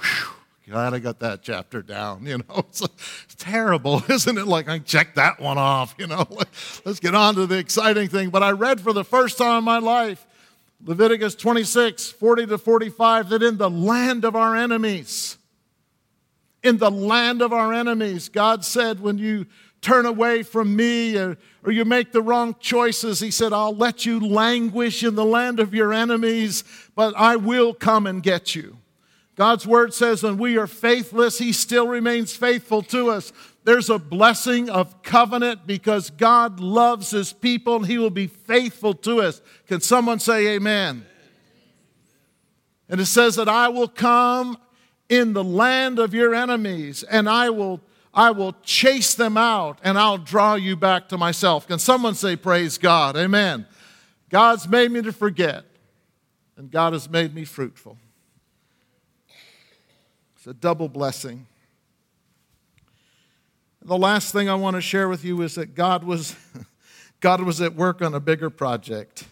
whew, 0.00 0.32
glad 0.68 0.94
I 0.94 0.98
got 0.98 1.20
that 1.20 1.42
chapter 1.42 1.80
down. 1.80 2.26
You 2.26 2.38
know, 2.38 2.58
it's, 2.58 2.82
it's 2.82 3.34
terrible, 3.36 4.02
isn't 4.08 4.36
it? 4.36 4.48
Like 4.48 4.68
I 4.68 4.80
checked 4.80 5.14
that 5.14 5.38
one 5.38 5.58
off. 5.58 5.94
You 5.96 6.08
know, 6.08 6.26
let's 6.84 6.98
get 6.98 7.14
on 7.14 7.36
to 7.36 7.46
the 7.46 7.58
exciting 7.58 8.08
thing. 8.08 8.30
But 8.30 8.42
I 8.42 8.50
read 8.50 8.80
for 8.80 8.92
the 8.92 9.04
first 9.04 9.38
time 9.38 9.58
in 9.58 9.64
my 9.64 9.78
life 9.78 10.26
Leviticus 10.84 11.34
26, 11.34 12.10
40 12.10 12.46
to 12.46 12.58
45, 12.58 13.30
that 13.30 13.42
in 13.42 13.56
the 13.56 13.70
land 13.70 14.24
of 14.24 14.36
our 14.36 14.54
enemies, 14.54 15.38
in 16.62 16.78
the 16.78 16.90
land 16.90 17.42
of 17.42 17.52
our 17.52 17.72
enemies, 17.72 18.28
God 18.28 18.64
said, 18.64 19.00
when 19.00 19.18
you 19.18 19.46
turn 19.80 20.06
away 20.06 20.42
from 20.42 20.74
me 20.74 21.16
or, 21.16 21.38
or 21.64 21.72
you 21.72 21.84
make 21.84 22.12
the 22.12 22.22
wrong 22.22 22.56
choices, 22.60 23.20
He 23.20 23.30
said, 23.30 23.52
I'll 23.52 23.74
let 23.74 24.04
you 24.04 24.20
languish 24.20 25.02
in 25.02 25.14
the 25.14 25.24
land 25.24 25.60
of 25.60 25.74
your 25.74 25.92
enemies, 25.92 26.64
but 26.94 27.14
I 27.16 27.36
will 27.36 27.72
come 27.72 28.06
and 28.06 28.22
get 28.22 28.54
you. 28.54 28.78
God's 29.36 29.66
word 29.66 29.92
says 29.92 30.22
when 30.22 30.38
we 30.38 30.56
are 30.58 30.66
faithless, 30.66 31.38
He 31.38 31.52
still 31.52 31.86
remains 31.86 32.34
faithful 32.34 32.82
to 32.84 33.10
us. 33.10 33.32
There's 33.66 33.90
a 33.90 33.98
blessing 33.98 34.70
of 34.70 35.02
covenant 35.02 35.66
because 35.66 36.10
God 36.10 36.60
loves 36.60 37.10
His 37.10 37.32
people 37.32 37.74
and 37.74 37.86
He 37.86 37.98
will 37.98 38.10
be 38.10 38.28
faithful 38.28 38.94
to 38.94 39.20
us. 39.20 39.42
Can 39.66 39.80
someone 39.80 40.20
say 40.20 40.54
amen? 40.54 41.04
And 42.88 43.00
it 43.00 43.06
says 43.06 43.34
that 43.34 43.48
I 43.48 43.66
will 43.66 43.88
come 43.88 44.56
in 45.08 45.32
the 45.32 45.42
land 45.42 45.98
of 45.98 46.14
your 46.14 46.32
enemies 46.32 47.02
and 47.02 47.28
I 47.28 47.50
will 47.50 47.80
I 48.14 48.30
will 48.30 48.54
chase 48.62 49.14
them 49.14 49.36
out 49.36 49.80
and 49.82 49.98
I'll 49.98 50.16
draw 50.16 50.54
you 50.54 50.76
back 50.76 51.08
to 51.08 51.18
myself. 51.18 51.66
Can 51.66 51.80
someone 51.80 52.14
say 52.14 52.36
praise 52.36 52.78
God? 52.78 53.16
Amen. 53.16 53.66
God's 54.30 54.68
made 54.68 54.92
me 54.92 55.02
to 55.02 55.12
forget 55.12 55.64
and 56.56 56.70
God 56.70 56.92
has 56.92 57.10
made 57.10 57.34
me 57.34 57.44
fruitful. 57.44 57.98
It's 60.36 60.46
a 60.46 60.54
double 60.54 60.88
blessing. 60.88 61.48
The 63.86 63.96
last 63.96 64.32
thing 64.32 64.48
I 64.48 64.56
want 64.56 64.74
to 64.74 64.80
share 64.80 65.08
with 65.08 65.24
you 65.24 65.42
is 65.42 65.54
that 65.54 65.76
God 65.76 66.02
was, 66.02 66.34
God 67.20 67.40
was 67.42 67.60
at 67.60 67.76
work 67.76 68.02
on 68.02 68.14
a 68.14 68.18
bigger 68.18 68.50
project. 68.50 69.22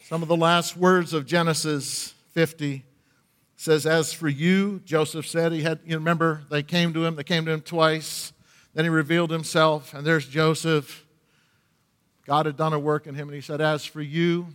Some 0.00 0.20
of 0.20 0.28
the 0.28 0.36
last 0.36 0.76
words 0.76 1.14
of 1.14 1.24
Genesis 1.24 2.12
50 2.32 2.84
says, 3.56 3.86
As 3.86 4.12
for 4.12 4.28
you, 4.28 4.82
Joseph 4.84 5.26
said, 5.26 5.52
he 5.52 5.62
had, 5.62 5.80
you 5.86 5.94
remember, 5.96 6.42
they 6.50 6.62
came 6.62 6.92
to 6.92 7.06
him, 7.06 7.16
they 7.16 7.24
came 7.24 7.46
to 7.46 7.50
him 7.50 7.62
twice. 7.62 8.34
Then 8.74 8.84
he 8.84 8.90
revealed 8.90 9.30
himself, 9.30 9.94
and 9.94 10.06
there's 10.06 10.28
Joseph. 10.28 11.06
God 12.26 12.44
had 12.44 12.58
done 12.58 12.74
a 12.74 12.78
work 12.78 13.06
in 13.06 13.14
him, 13.14 13.28
and 13.28 13.34
he 13.34 13.40
said, 13.40 13.62
As 13.62 13.86
for 13.86 14.02
you, 14.02 14.48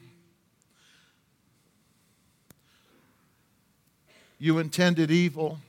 You 4.41 4.57
intended 4.59 5.11
evil 5.11 5.59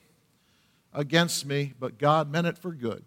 against 0.93 1.47
me, 1.47 1.73
but 1.79 1.99
God 1.99 2.31
meant 2.31 2.47
it 2.47 2.59
for 2.59 2.73
good 2.73 3.05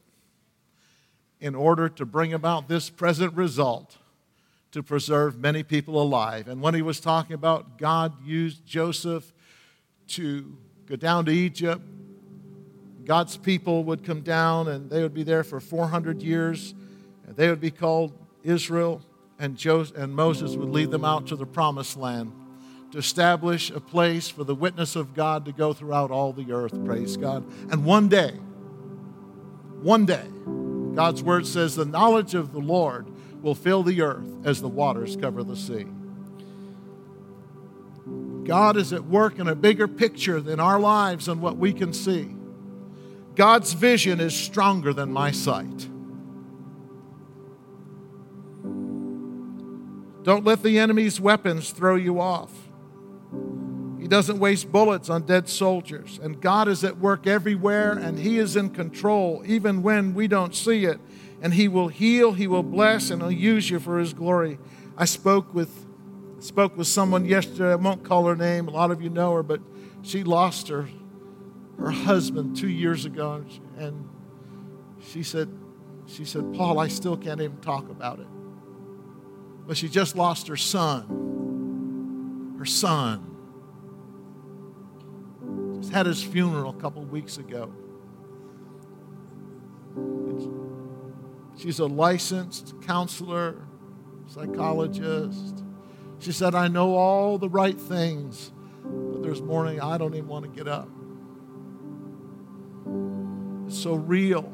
in 1.40 1.56
order 1.56 1.90
to 1.90 2.06
bring 2.06 2.34
about 2.34 2.68
this 2.70 2.90
present 2.90 3.34
result 3.34 3.98
to 4.72 4.82
preserve 4.82 5.38
many 5.38 5.62
people 5.62 6.02
alive. 6.02 6.48
And 6.48 6.62
when 6.62 6.74
he 6.74 6.82
was 6.82 7.00
talking 7.00 7.34
about 7.34 7.78
God 7.78 8.14
used 8.24 8.66
Joseph 8.66 9.34
to 10.10 10.58
go 10.86 10.96
down 10.96 11.26
to 11.26 11.32
Egypt, 11.32 11.82
God's 13.06 13.36
people 13.36 13.84
would 13.84 14.04
come 14.04 14.22
down 14.22 14.70
and 14.70 14.90
they 14.90 15.02
would 15.02 15.14
be 15.14 15.24
there 15.24 15.44
for 15.44 15.60
400 15.60 16.24
years. 16.24 16.74
And 17.28 17.36
they 17.36 17.50
would 17.50 17.62
be 17.62 17.72
called 17.72 18.14
Israel, 18.44 19.02
and, 19.40 19.58
Joseph, 19.58 19.98
and 19.98 20.14
Moses 20.14 20.56
would 20.56 20.70
lead 20.70 20.92
them 20.92 21.06
out 21.06 21.28
to 21.28 21.36
the 21.36 21.46
promised 21.46 21.98
land 21.98 22.32
to 22.94 23.00
establish 23.00 23.72
a 23.72 23.80
place 23.80 24.30
for 24.30 24.44
the 24.44 24.54
witness 24.54 24.96
of 24.96 25.16
God 25.16 25.46
to 25.46 25.52
go 25.52 25.74
throughout 25.74 26.12
all 26.12 26.32
the 26.32 26.52
earth, 26.52 26.86
praise 26.86 27.18
God. 27.18 27.44
And 27.72 27.84
one 27.84 28.08
day, 28.08 28.34
one 29.82 30.06
day, 30.06 30.28
God's 30.94 31.24
word 31.24 31.48
says 31.48 31.76
the 31.76 31.86
knowledge 31.86 32.36
of 32.36 32.54
the 32.54 32.60
Lord 32.60 33.08
will 33.42 33.56
fill 33.56 33.82
the 33.82 34.04
earth 34.04 34.28
as 34.46 34.62
the 34.62 34.68
waters 34.68 35.16
cover 35.16 35.44
the 35.44 35.56
sea. 35.56 35.88
God 38.44 38.78
is 38.78 38.94
at 38.94 39.06
work 39.06 39.40
in 39.40 39.48
a 39.48 39.56
bigger 39.56 39.88
picture 39.88 40.40
than 40.40 40.60
our 40.60 40.80
lives 40.80 41.28
and 41.28 41.42
what 41.42 41.58
we 41.58 41.74
can 41.74 41.94
see. 41.94 42.36
God's 43.34 43.74
vision 43.74 44.20
is 44.20 44.36
stronger 44.36 44.94
than 44.94 45.12
my 45.12 45.32
sight. 45.32 45.88
Don't 50.22 50.46
let 50.46 50.62
the 50.62 50.78
enemy's 50.78 51.20
weapons 51.20 51.72
throw 51.72 51.96
you 51.96 52.22
off. 52.22 52.63
He 54.04 54.10
doesn't 54.10 54.38
waste 54.38 54.70
bullets 54.70 55.10
on 55.10 55.22
dead 55.22 55.48
soldiers. 55.48 56.20
And 56.22 56.42
God 56.42 56.68
is 56.68 56.84
at 56.84 56.98
work 56.98 57.26
everywhere, 57.26 57.94
and 57.94 58.20
He 58.20 58.38
is 58.38 58.58
in 58.58 58.72
control, 58.72 59.42
even 59.46 59.82
when 59.82 60.14
we 60.14 60.28
don't 60.28 60.54
see 60.54 60.84
it. 60.84 61.00
And 61.42 61.54
He 61.54 61.70
will 61.70 61.88
heal, 61.88 62.34
He 62.34 62.46
will 62.46 62.64
bless, 62.64 63.10
and 63.12 63.22
He'll 63.22 63.32
use 63.32 63.70
you 63.70 63.80
for 63.80 64.00
His 64.00 64.14
glory. 64.14 64.60
I 64.98 65.06
spoke 65.06 65.54
with 65.54 65.86
spoke 66.40 66.76
with 66.76 66.88
someone 66.88 67.24
yesterday. 67.24 67.72
I 67.72 67.76
won't 67.76 68.04
call 68.04 68.26
her 68.26 68.36
name. 68.36 68.68
A 68.68 68.72
lot 68.72 68.92
of 68.92 69.02
you 69.02 69.10
know 69.10 69.36
her, 69.36 69.42
but 69.42 69.62
she 70.02 70.26
lost 70.26 70.68
her 70.68 70.90
her 71.80 71.92
husband 71.92 72.58
two 72.58 72.68
years 72.68 73.06
ago, 73.06 73.46
and 73.78 74.10
she 75.00 75.24
said, 75.24 75.48
she 76.08 76.26
said, 76.26 76.54
Paul, 76.54 76.78
I 76.78 76.90
still 76.90 77.16
can't 77.16 77.40
even 77.40 77.62
talk 77.62 77.90
about 77.90 78.20
it. 78.20 78.28
But 79.66 79.78
she 79.78 79.88
just 79.88 80.18
lost 80.18 80.50
her 80.50 80.58
son. 80.58 81.22
Her 82.60 82.66
son 82.66 83.30
had 85.94 86.06
his 86.08 86.24
funeral 86.24 86.72
a 86.72 86.82
couple 86.82 87.04
weeks 87.04 87.38
ago. 87.38 87.72
She's 91.56 91.80
a 91.80 91.86
licensed 91.86 92.82
counselor, 92.82 93.68
psychologist. 94.26 95.64
She 96.20 96.32
said, 96.32 96.56
I 96.56 96.68
know 96.68 96.96
all 96.96 97.38
the 97.38 97.50
right 97.50 97.80
things, 97.80 98.52
but 98.84 99.22
there's 99.22 99.42
morning 99.42 99.80
I 99.80 99.98
don't 99.98 100.16
even 100.16 100.28
want 100.28 100.46
to 100.46 100.52
get 100.52 100.68
up. 100.68 100.90
It's 103.68 103.82
so 103.82 103.94
real. 103.94 104.52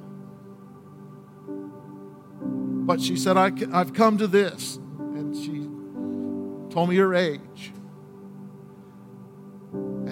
But 2.86 3.02
she 3.02 3.15
said, 3.15 3.38
I, 3.38 3.52
I've 3.71 3.93
come 3.93 4.17
to 4.17 4.28
this. 4.28 4.75
And 4.75 5.36
she 5.36 5.69
told 6.73 6.89
me 6.89 6.97
her 6.97 7.15
age. 7.15 7.71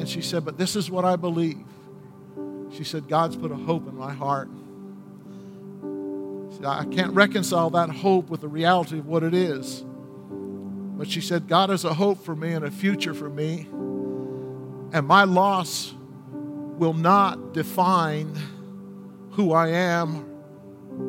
And 0.08 0.14
she 0.14 0.22
said, 0.22 0.46
But 0.46 0.58
this 0.58 0.78
is 0.78 0.90
what 0.90 1.04
I 1.04 1.18
believe. 1.18 1.66
She 2.72 2.86
said, 2.86 3.10
God's 3.10 3.36
put 3.36 3.52
a 3.52 3.56
hope 3.56 3.90
in 3.90 3.98
my 3.98 4.14
heart. 4.14 4.48
Said, 6.56 6.64
I 6.64 6.86
can't 6.86 7.14
reconcile 7.14 7.70
that 7.72 7.90
hope 7.90 8.30
with 8.30 8.40
the 8.40 8.48
reality 8.48 9.00
of 9.00 9.06
what 9.06 9.22
it 9.22 9.34
is. 9.34 9.84
But 10.32 11.10
she 11.10 11.20
said, 11.20 11.50
God 11.50 11.72
has 11.72 11.84
a 11.84 11.94
hope 11.94 12.24
for 12.24 12.38
me 12.38 12.54
and 12.54 12.64
a 12.64 12.72
future 12.72 13.14
for 13.14 13.30
me. 13.30 13.68
And 14.94 15.06
my 15.06 15.26
loss 15.26 15.94
will 16.78 16.94
not 16.94 17.54
define 17.54 18.34
who 19.32 19.52
I 19.52 19.72
am 19.72 20.26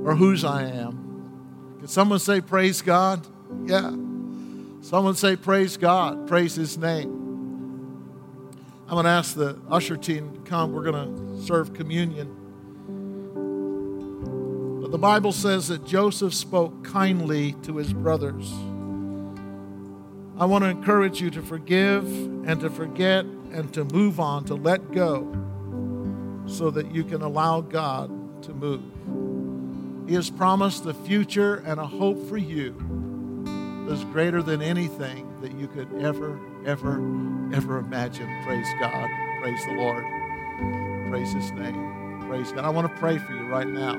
or 0.04 0.16
whose 0.16 0.44
I 0.44 0.64
am. 0.64 1.76
Can 1.78 1.86
someone 1.86 2.18
say, 2.18 2.40
Praise 2.40 2.82
God? 2.82 3.24
Yeah. 3.64 3.92
Someone 4.80 5.14
say, 5.14 5.36
Praise 5.36 5.76
God. 5.76 6.26
Praise 6.26 6.56
His 6.56 6.76
name. 6.76 7.17
I'm 8.88 8.94
going 8.94 9.04
to 9.04 9.10
ask 9.10 9.34
the 9.34 9.58
usher 9.70 9.98
team 9.98 10.32
to 10.32 10.40
come. 10.48 10.72
We're 10.72 10.90
going 10.90 11.14
to 11.14 11.42
serve 11.44 11.74
communion. 11.74 12.34
But 14.80 14.92
the 14.92 14.98
Bible 14.98 15.32
says 15.32 15.68
that 15.68 15.84
Joseph 15.84 16.32
spoke 16.32 16.84
kindly 16.84 17.52
to 17.64 17.76
his 17.76 17.92
brothers. 17.92 18.50
I 20.38 20.46
want 20.46 20.64
to 20.64 20.70
encourage 20.70 21.20
you 21.20 21.28
to 21.32 21.42
forgive 21.42 22.06
and 22.06 22.58
to 22.60 22.70
forget 22.70 23.26
and 23.52 23.70
to 23.74 23.84
move 23.84 24.20
on, 24.20 24.46
to 24.46 24.54
let 24.54 24.90
go, 24.92 25.30
so 26.46 26.70
that 26.70 26.90
you 26.94 27.04
can 27.04 27.20
allow 27.20 27.60
God 27.60 28.42
to 28.44 28.54
move. 28.54 30.08
He 30.08 30.14
has 30.14 30.30
promised 30.30 30.86
a 30.86 30.94
future 30.94 31.56
and 31.66 31.78
a 31.78 31.86
hope 31.86 32.26
for 32.26 32.38
you 32.38 32.74
that's 33.86 34.04
greater 34.04 34.42
than 34.42 34.62
anything 34.62 35.30
that 35.42 35.52
you 35.52 35.68
could 35.68 35.92
ever, 36.02 36.40
ever, 36.64 36.94
ever 37.52 37.78
imagine. 37.78 38.28
Praise 38.44 38.66
God. 38.80 39.08
Praise 39.40 39.64
the 39.66 39.72
Lord. 39.72 40.04
Praise 41.10 41.32
His 41.32 41.50
name. 41.52 42.20
Praise 42.28 42.52
God. 42.52 42.64
I 42.64 42.70
want 42.70 42.86
to 42.92 42.98
pray 42.98 43.18
for 43.18 43.32
you 43.32 43.46
right 43.48 43.66
now. 43.66 43.94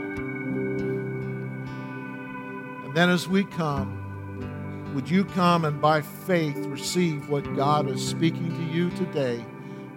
And 2.86 2.94
then 2.96 3.10
as 3.10 3.28
we 3.28 3.44
come, 3.44 4.92
would 4.94 5.10
you 5.10 5.24
come 5.24 5.66
and 5.66 5.80
by 5.80 6.02
faith 6.02 6.58
receive 6.66 7.30
what 7.30 7.44
God 7.56 7.90
is 7.90 8.06
speaking 8.06 8.50
to 8.50 8.64
you 8.74 8.90
today 8.92 9.44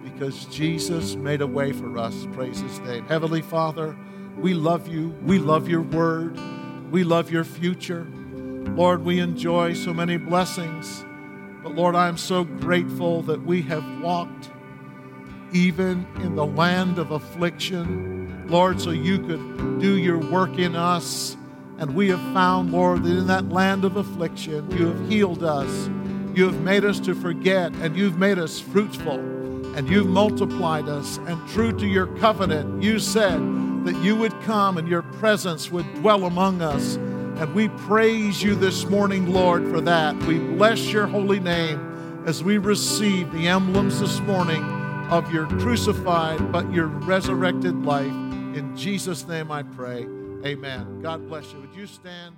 because 0.03 0.45
Jesus 0.45 1.15
made 1.15 1.41
a 1.41 1.47
way 1.47 1.71
for 1.71 1.97
us. 1.97 2.27
Praise 2.33 2.59
His 2.59 2.79
name. 2.79 3.05
Heavenly 3.07 3.41
Father, 3.41 3.95
we 4.37 4.53
love 4.53 4.87
you. 4.87 5.09
We 5.23 5.39
love 5.39 5.67
your 5.67 5.81
word. 5.81 6.39
We 6.91 7.03
love 7.03 7.31
your 7.31 7.43
future. 7.43 8.05
Lord, 8.75 9.03
we 9.03 9.19
enjoy 9.19 9.73
so 9.73 9.93
many 9.93 10.17
blessings. 10.17 11.05
But 11.63 11.75
Lord, 11.75 11.95
I 11.95 12.09
am 12.09 12.17
so 12.17 12.43
grateful 12.43 13.21
that 13.23 13.41
we 13.41 13.61
have 13.63 13.83
walked 14.01 14.51
even 15.53 16.05
in 16.17 16.35
the 16.35 16.45
land 16.45 16.97
of 16.97 17.11
affliction, 17.11 18.45
Lord, 18.47 18.81
so 18.81 18.89
you 18.89 19.19
could 19.19 19.79
do 19.79 19.97
your 19.97 20.17
work 20.17 20.57
in 20.59 20.75
us. 20.75 21.37
And 21.77 21.95
we 21.95 22.09
have 22.09 22.19
found, 22.33 22.71
Lord, 22.71 23.03
that 23.03 23.17
in 23.17 23.27
that 23.27 23.49
land 23.49 23.85
of 23.85 23.95
affliction, 23.95 24.69
you 24.71 24.87
have 24.87 25.09
healed 25.09 25.43
us. 25.43 25.89
You 26.35 26.45
have 26.45 26.59
made 26.61 26.83
us 26.83 26.99
to 27.01 27.15
forget, 27.15 27.73
and 27.75 27.95
you've 27.95 28.17
made 28.17 28.39
us 28.39 28.59
fruitful, 28.59 29.19
and 29.75 29.87
you've 29.87 30.07
multiplied 30.07 30.89
us. 30.89 31.17
And 31.27 31.47
true 31.49 31.71
to 31.79 31.87
your 31.87 32.07
covenant, 32.17 32.83
you 32.83 32.99
said 32.99 33.39
that 33.85 33.95
you 34.03 34.15
would 34.17 34.33
come 34.41 34.77
and 34.77 34.87
your 34.87 35.03
presence 35.03 35.71
would 35.71 35.91
dwell 35.95 36.25
among 36.25 36.61
us. 36.61 36.97
And 37.37 37.53
we 37.53 37.69
praise 37.69 38.41
you 38.41 38.55
this 38.55 38.85
morning, 38.85 39.31
Lord, 39.31 39.67
for 39.67 39.81
that. 39.81 40.15
We 40.23 40.39
bless 40.39 40.91
your 40.91 41.07
holy 41.07 41.39
name 41.39 42.23
as 42.25 42.43
we 42.43 42.57
receive 42.57 43.31
the 43.31 43.47
emblems 43.47 43.99
this 43.99 44.19
morning 44.21 44.63
of 45.09 45.31
your 45.31 45.47
crucified 45.47 46.51
but 46.51 46.71
your 46.71 46.87
resurrected 46.87 47.85
life. 47.85 48.05
In 48.55 48.73
Jesus' 48.77 49.27
name 49.27 49.51
I 49.51 49.63
pray. 49.63 50.07
Amen. 50.45 51.01
God 51.01 51.27
bless 51.27 51.51
you. 51.51 51.59
Would 51.61 51.75
you 51.75 51.87
stand? 51.87 52.35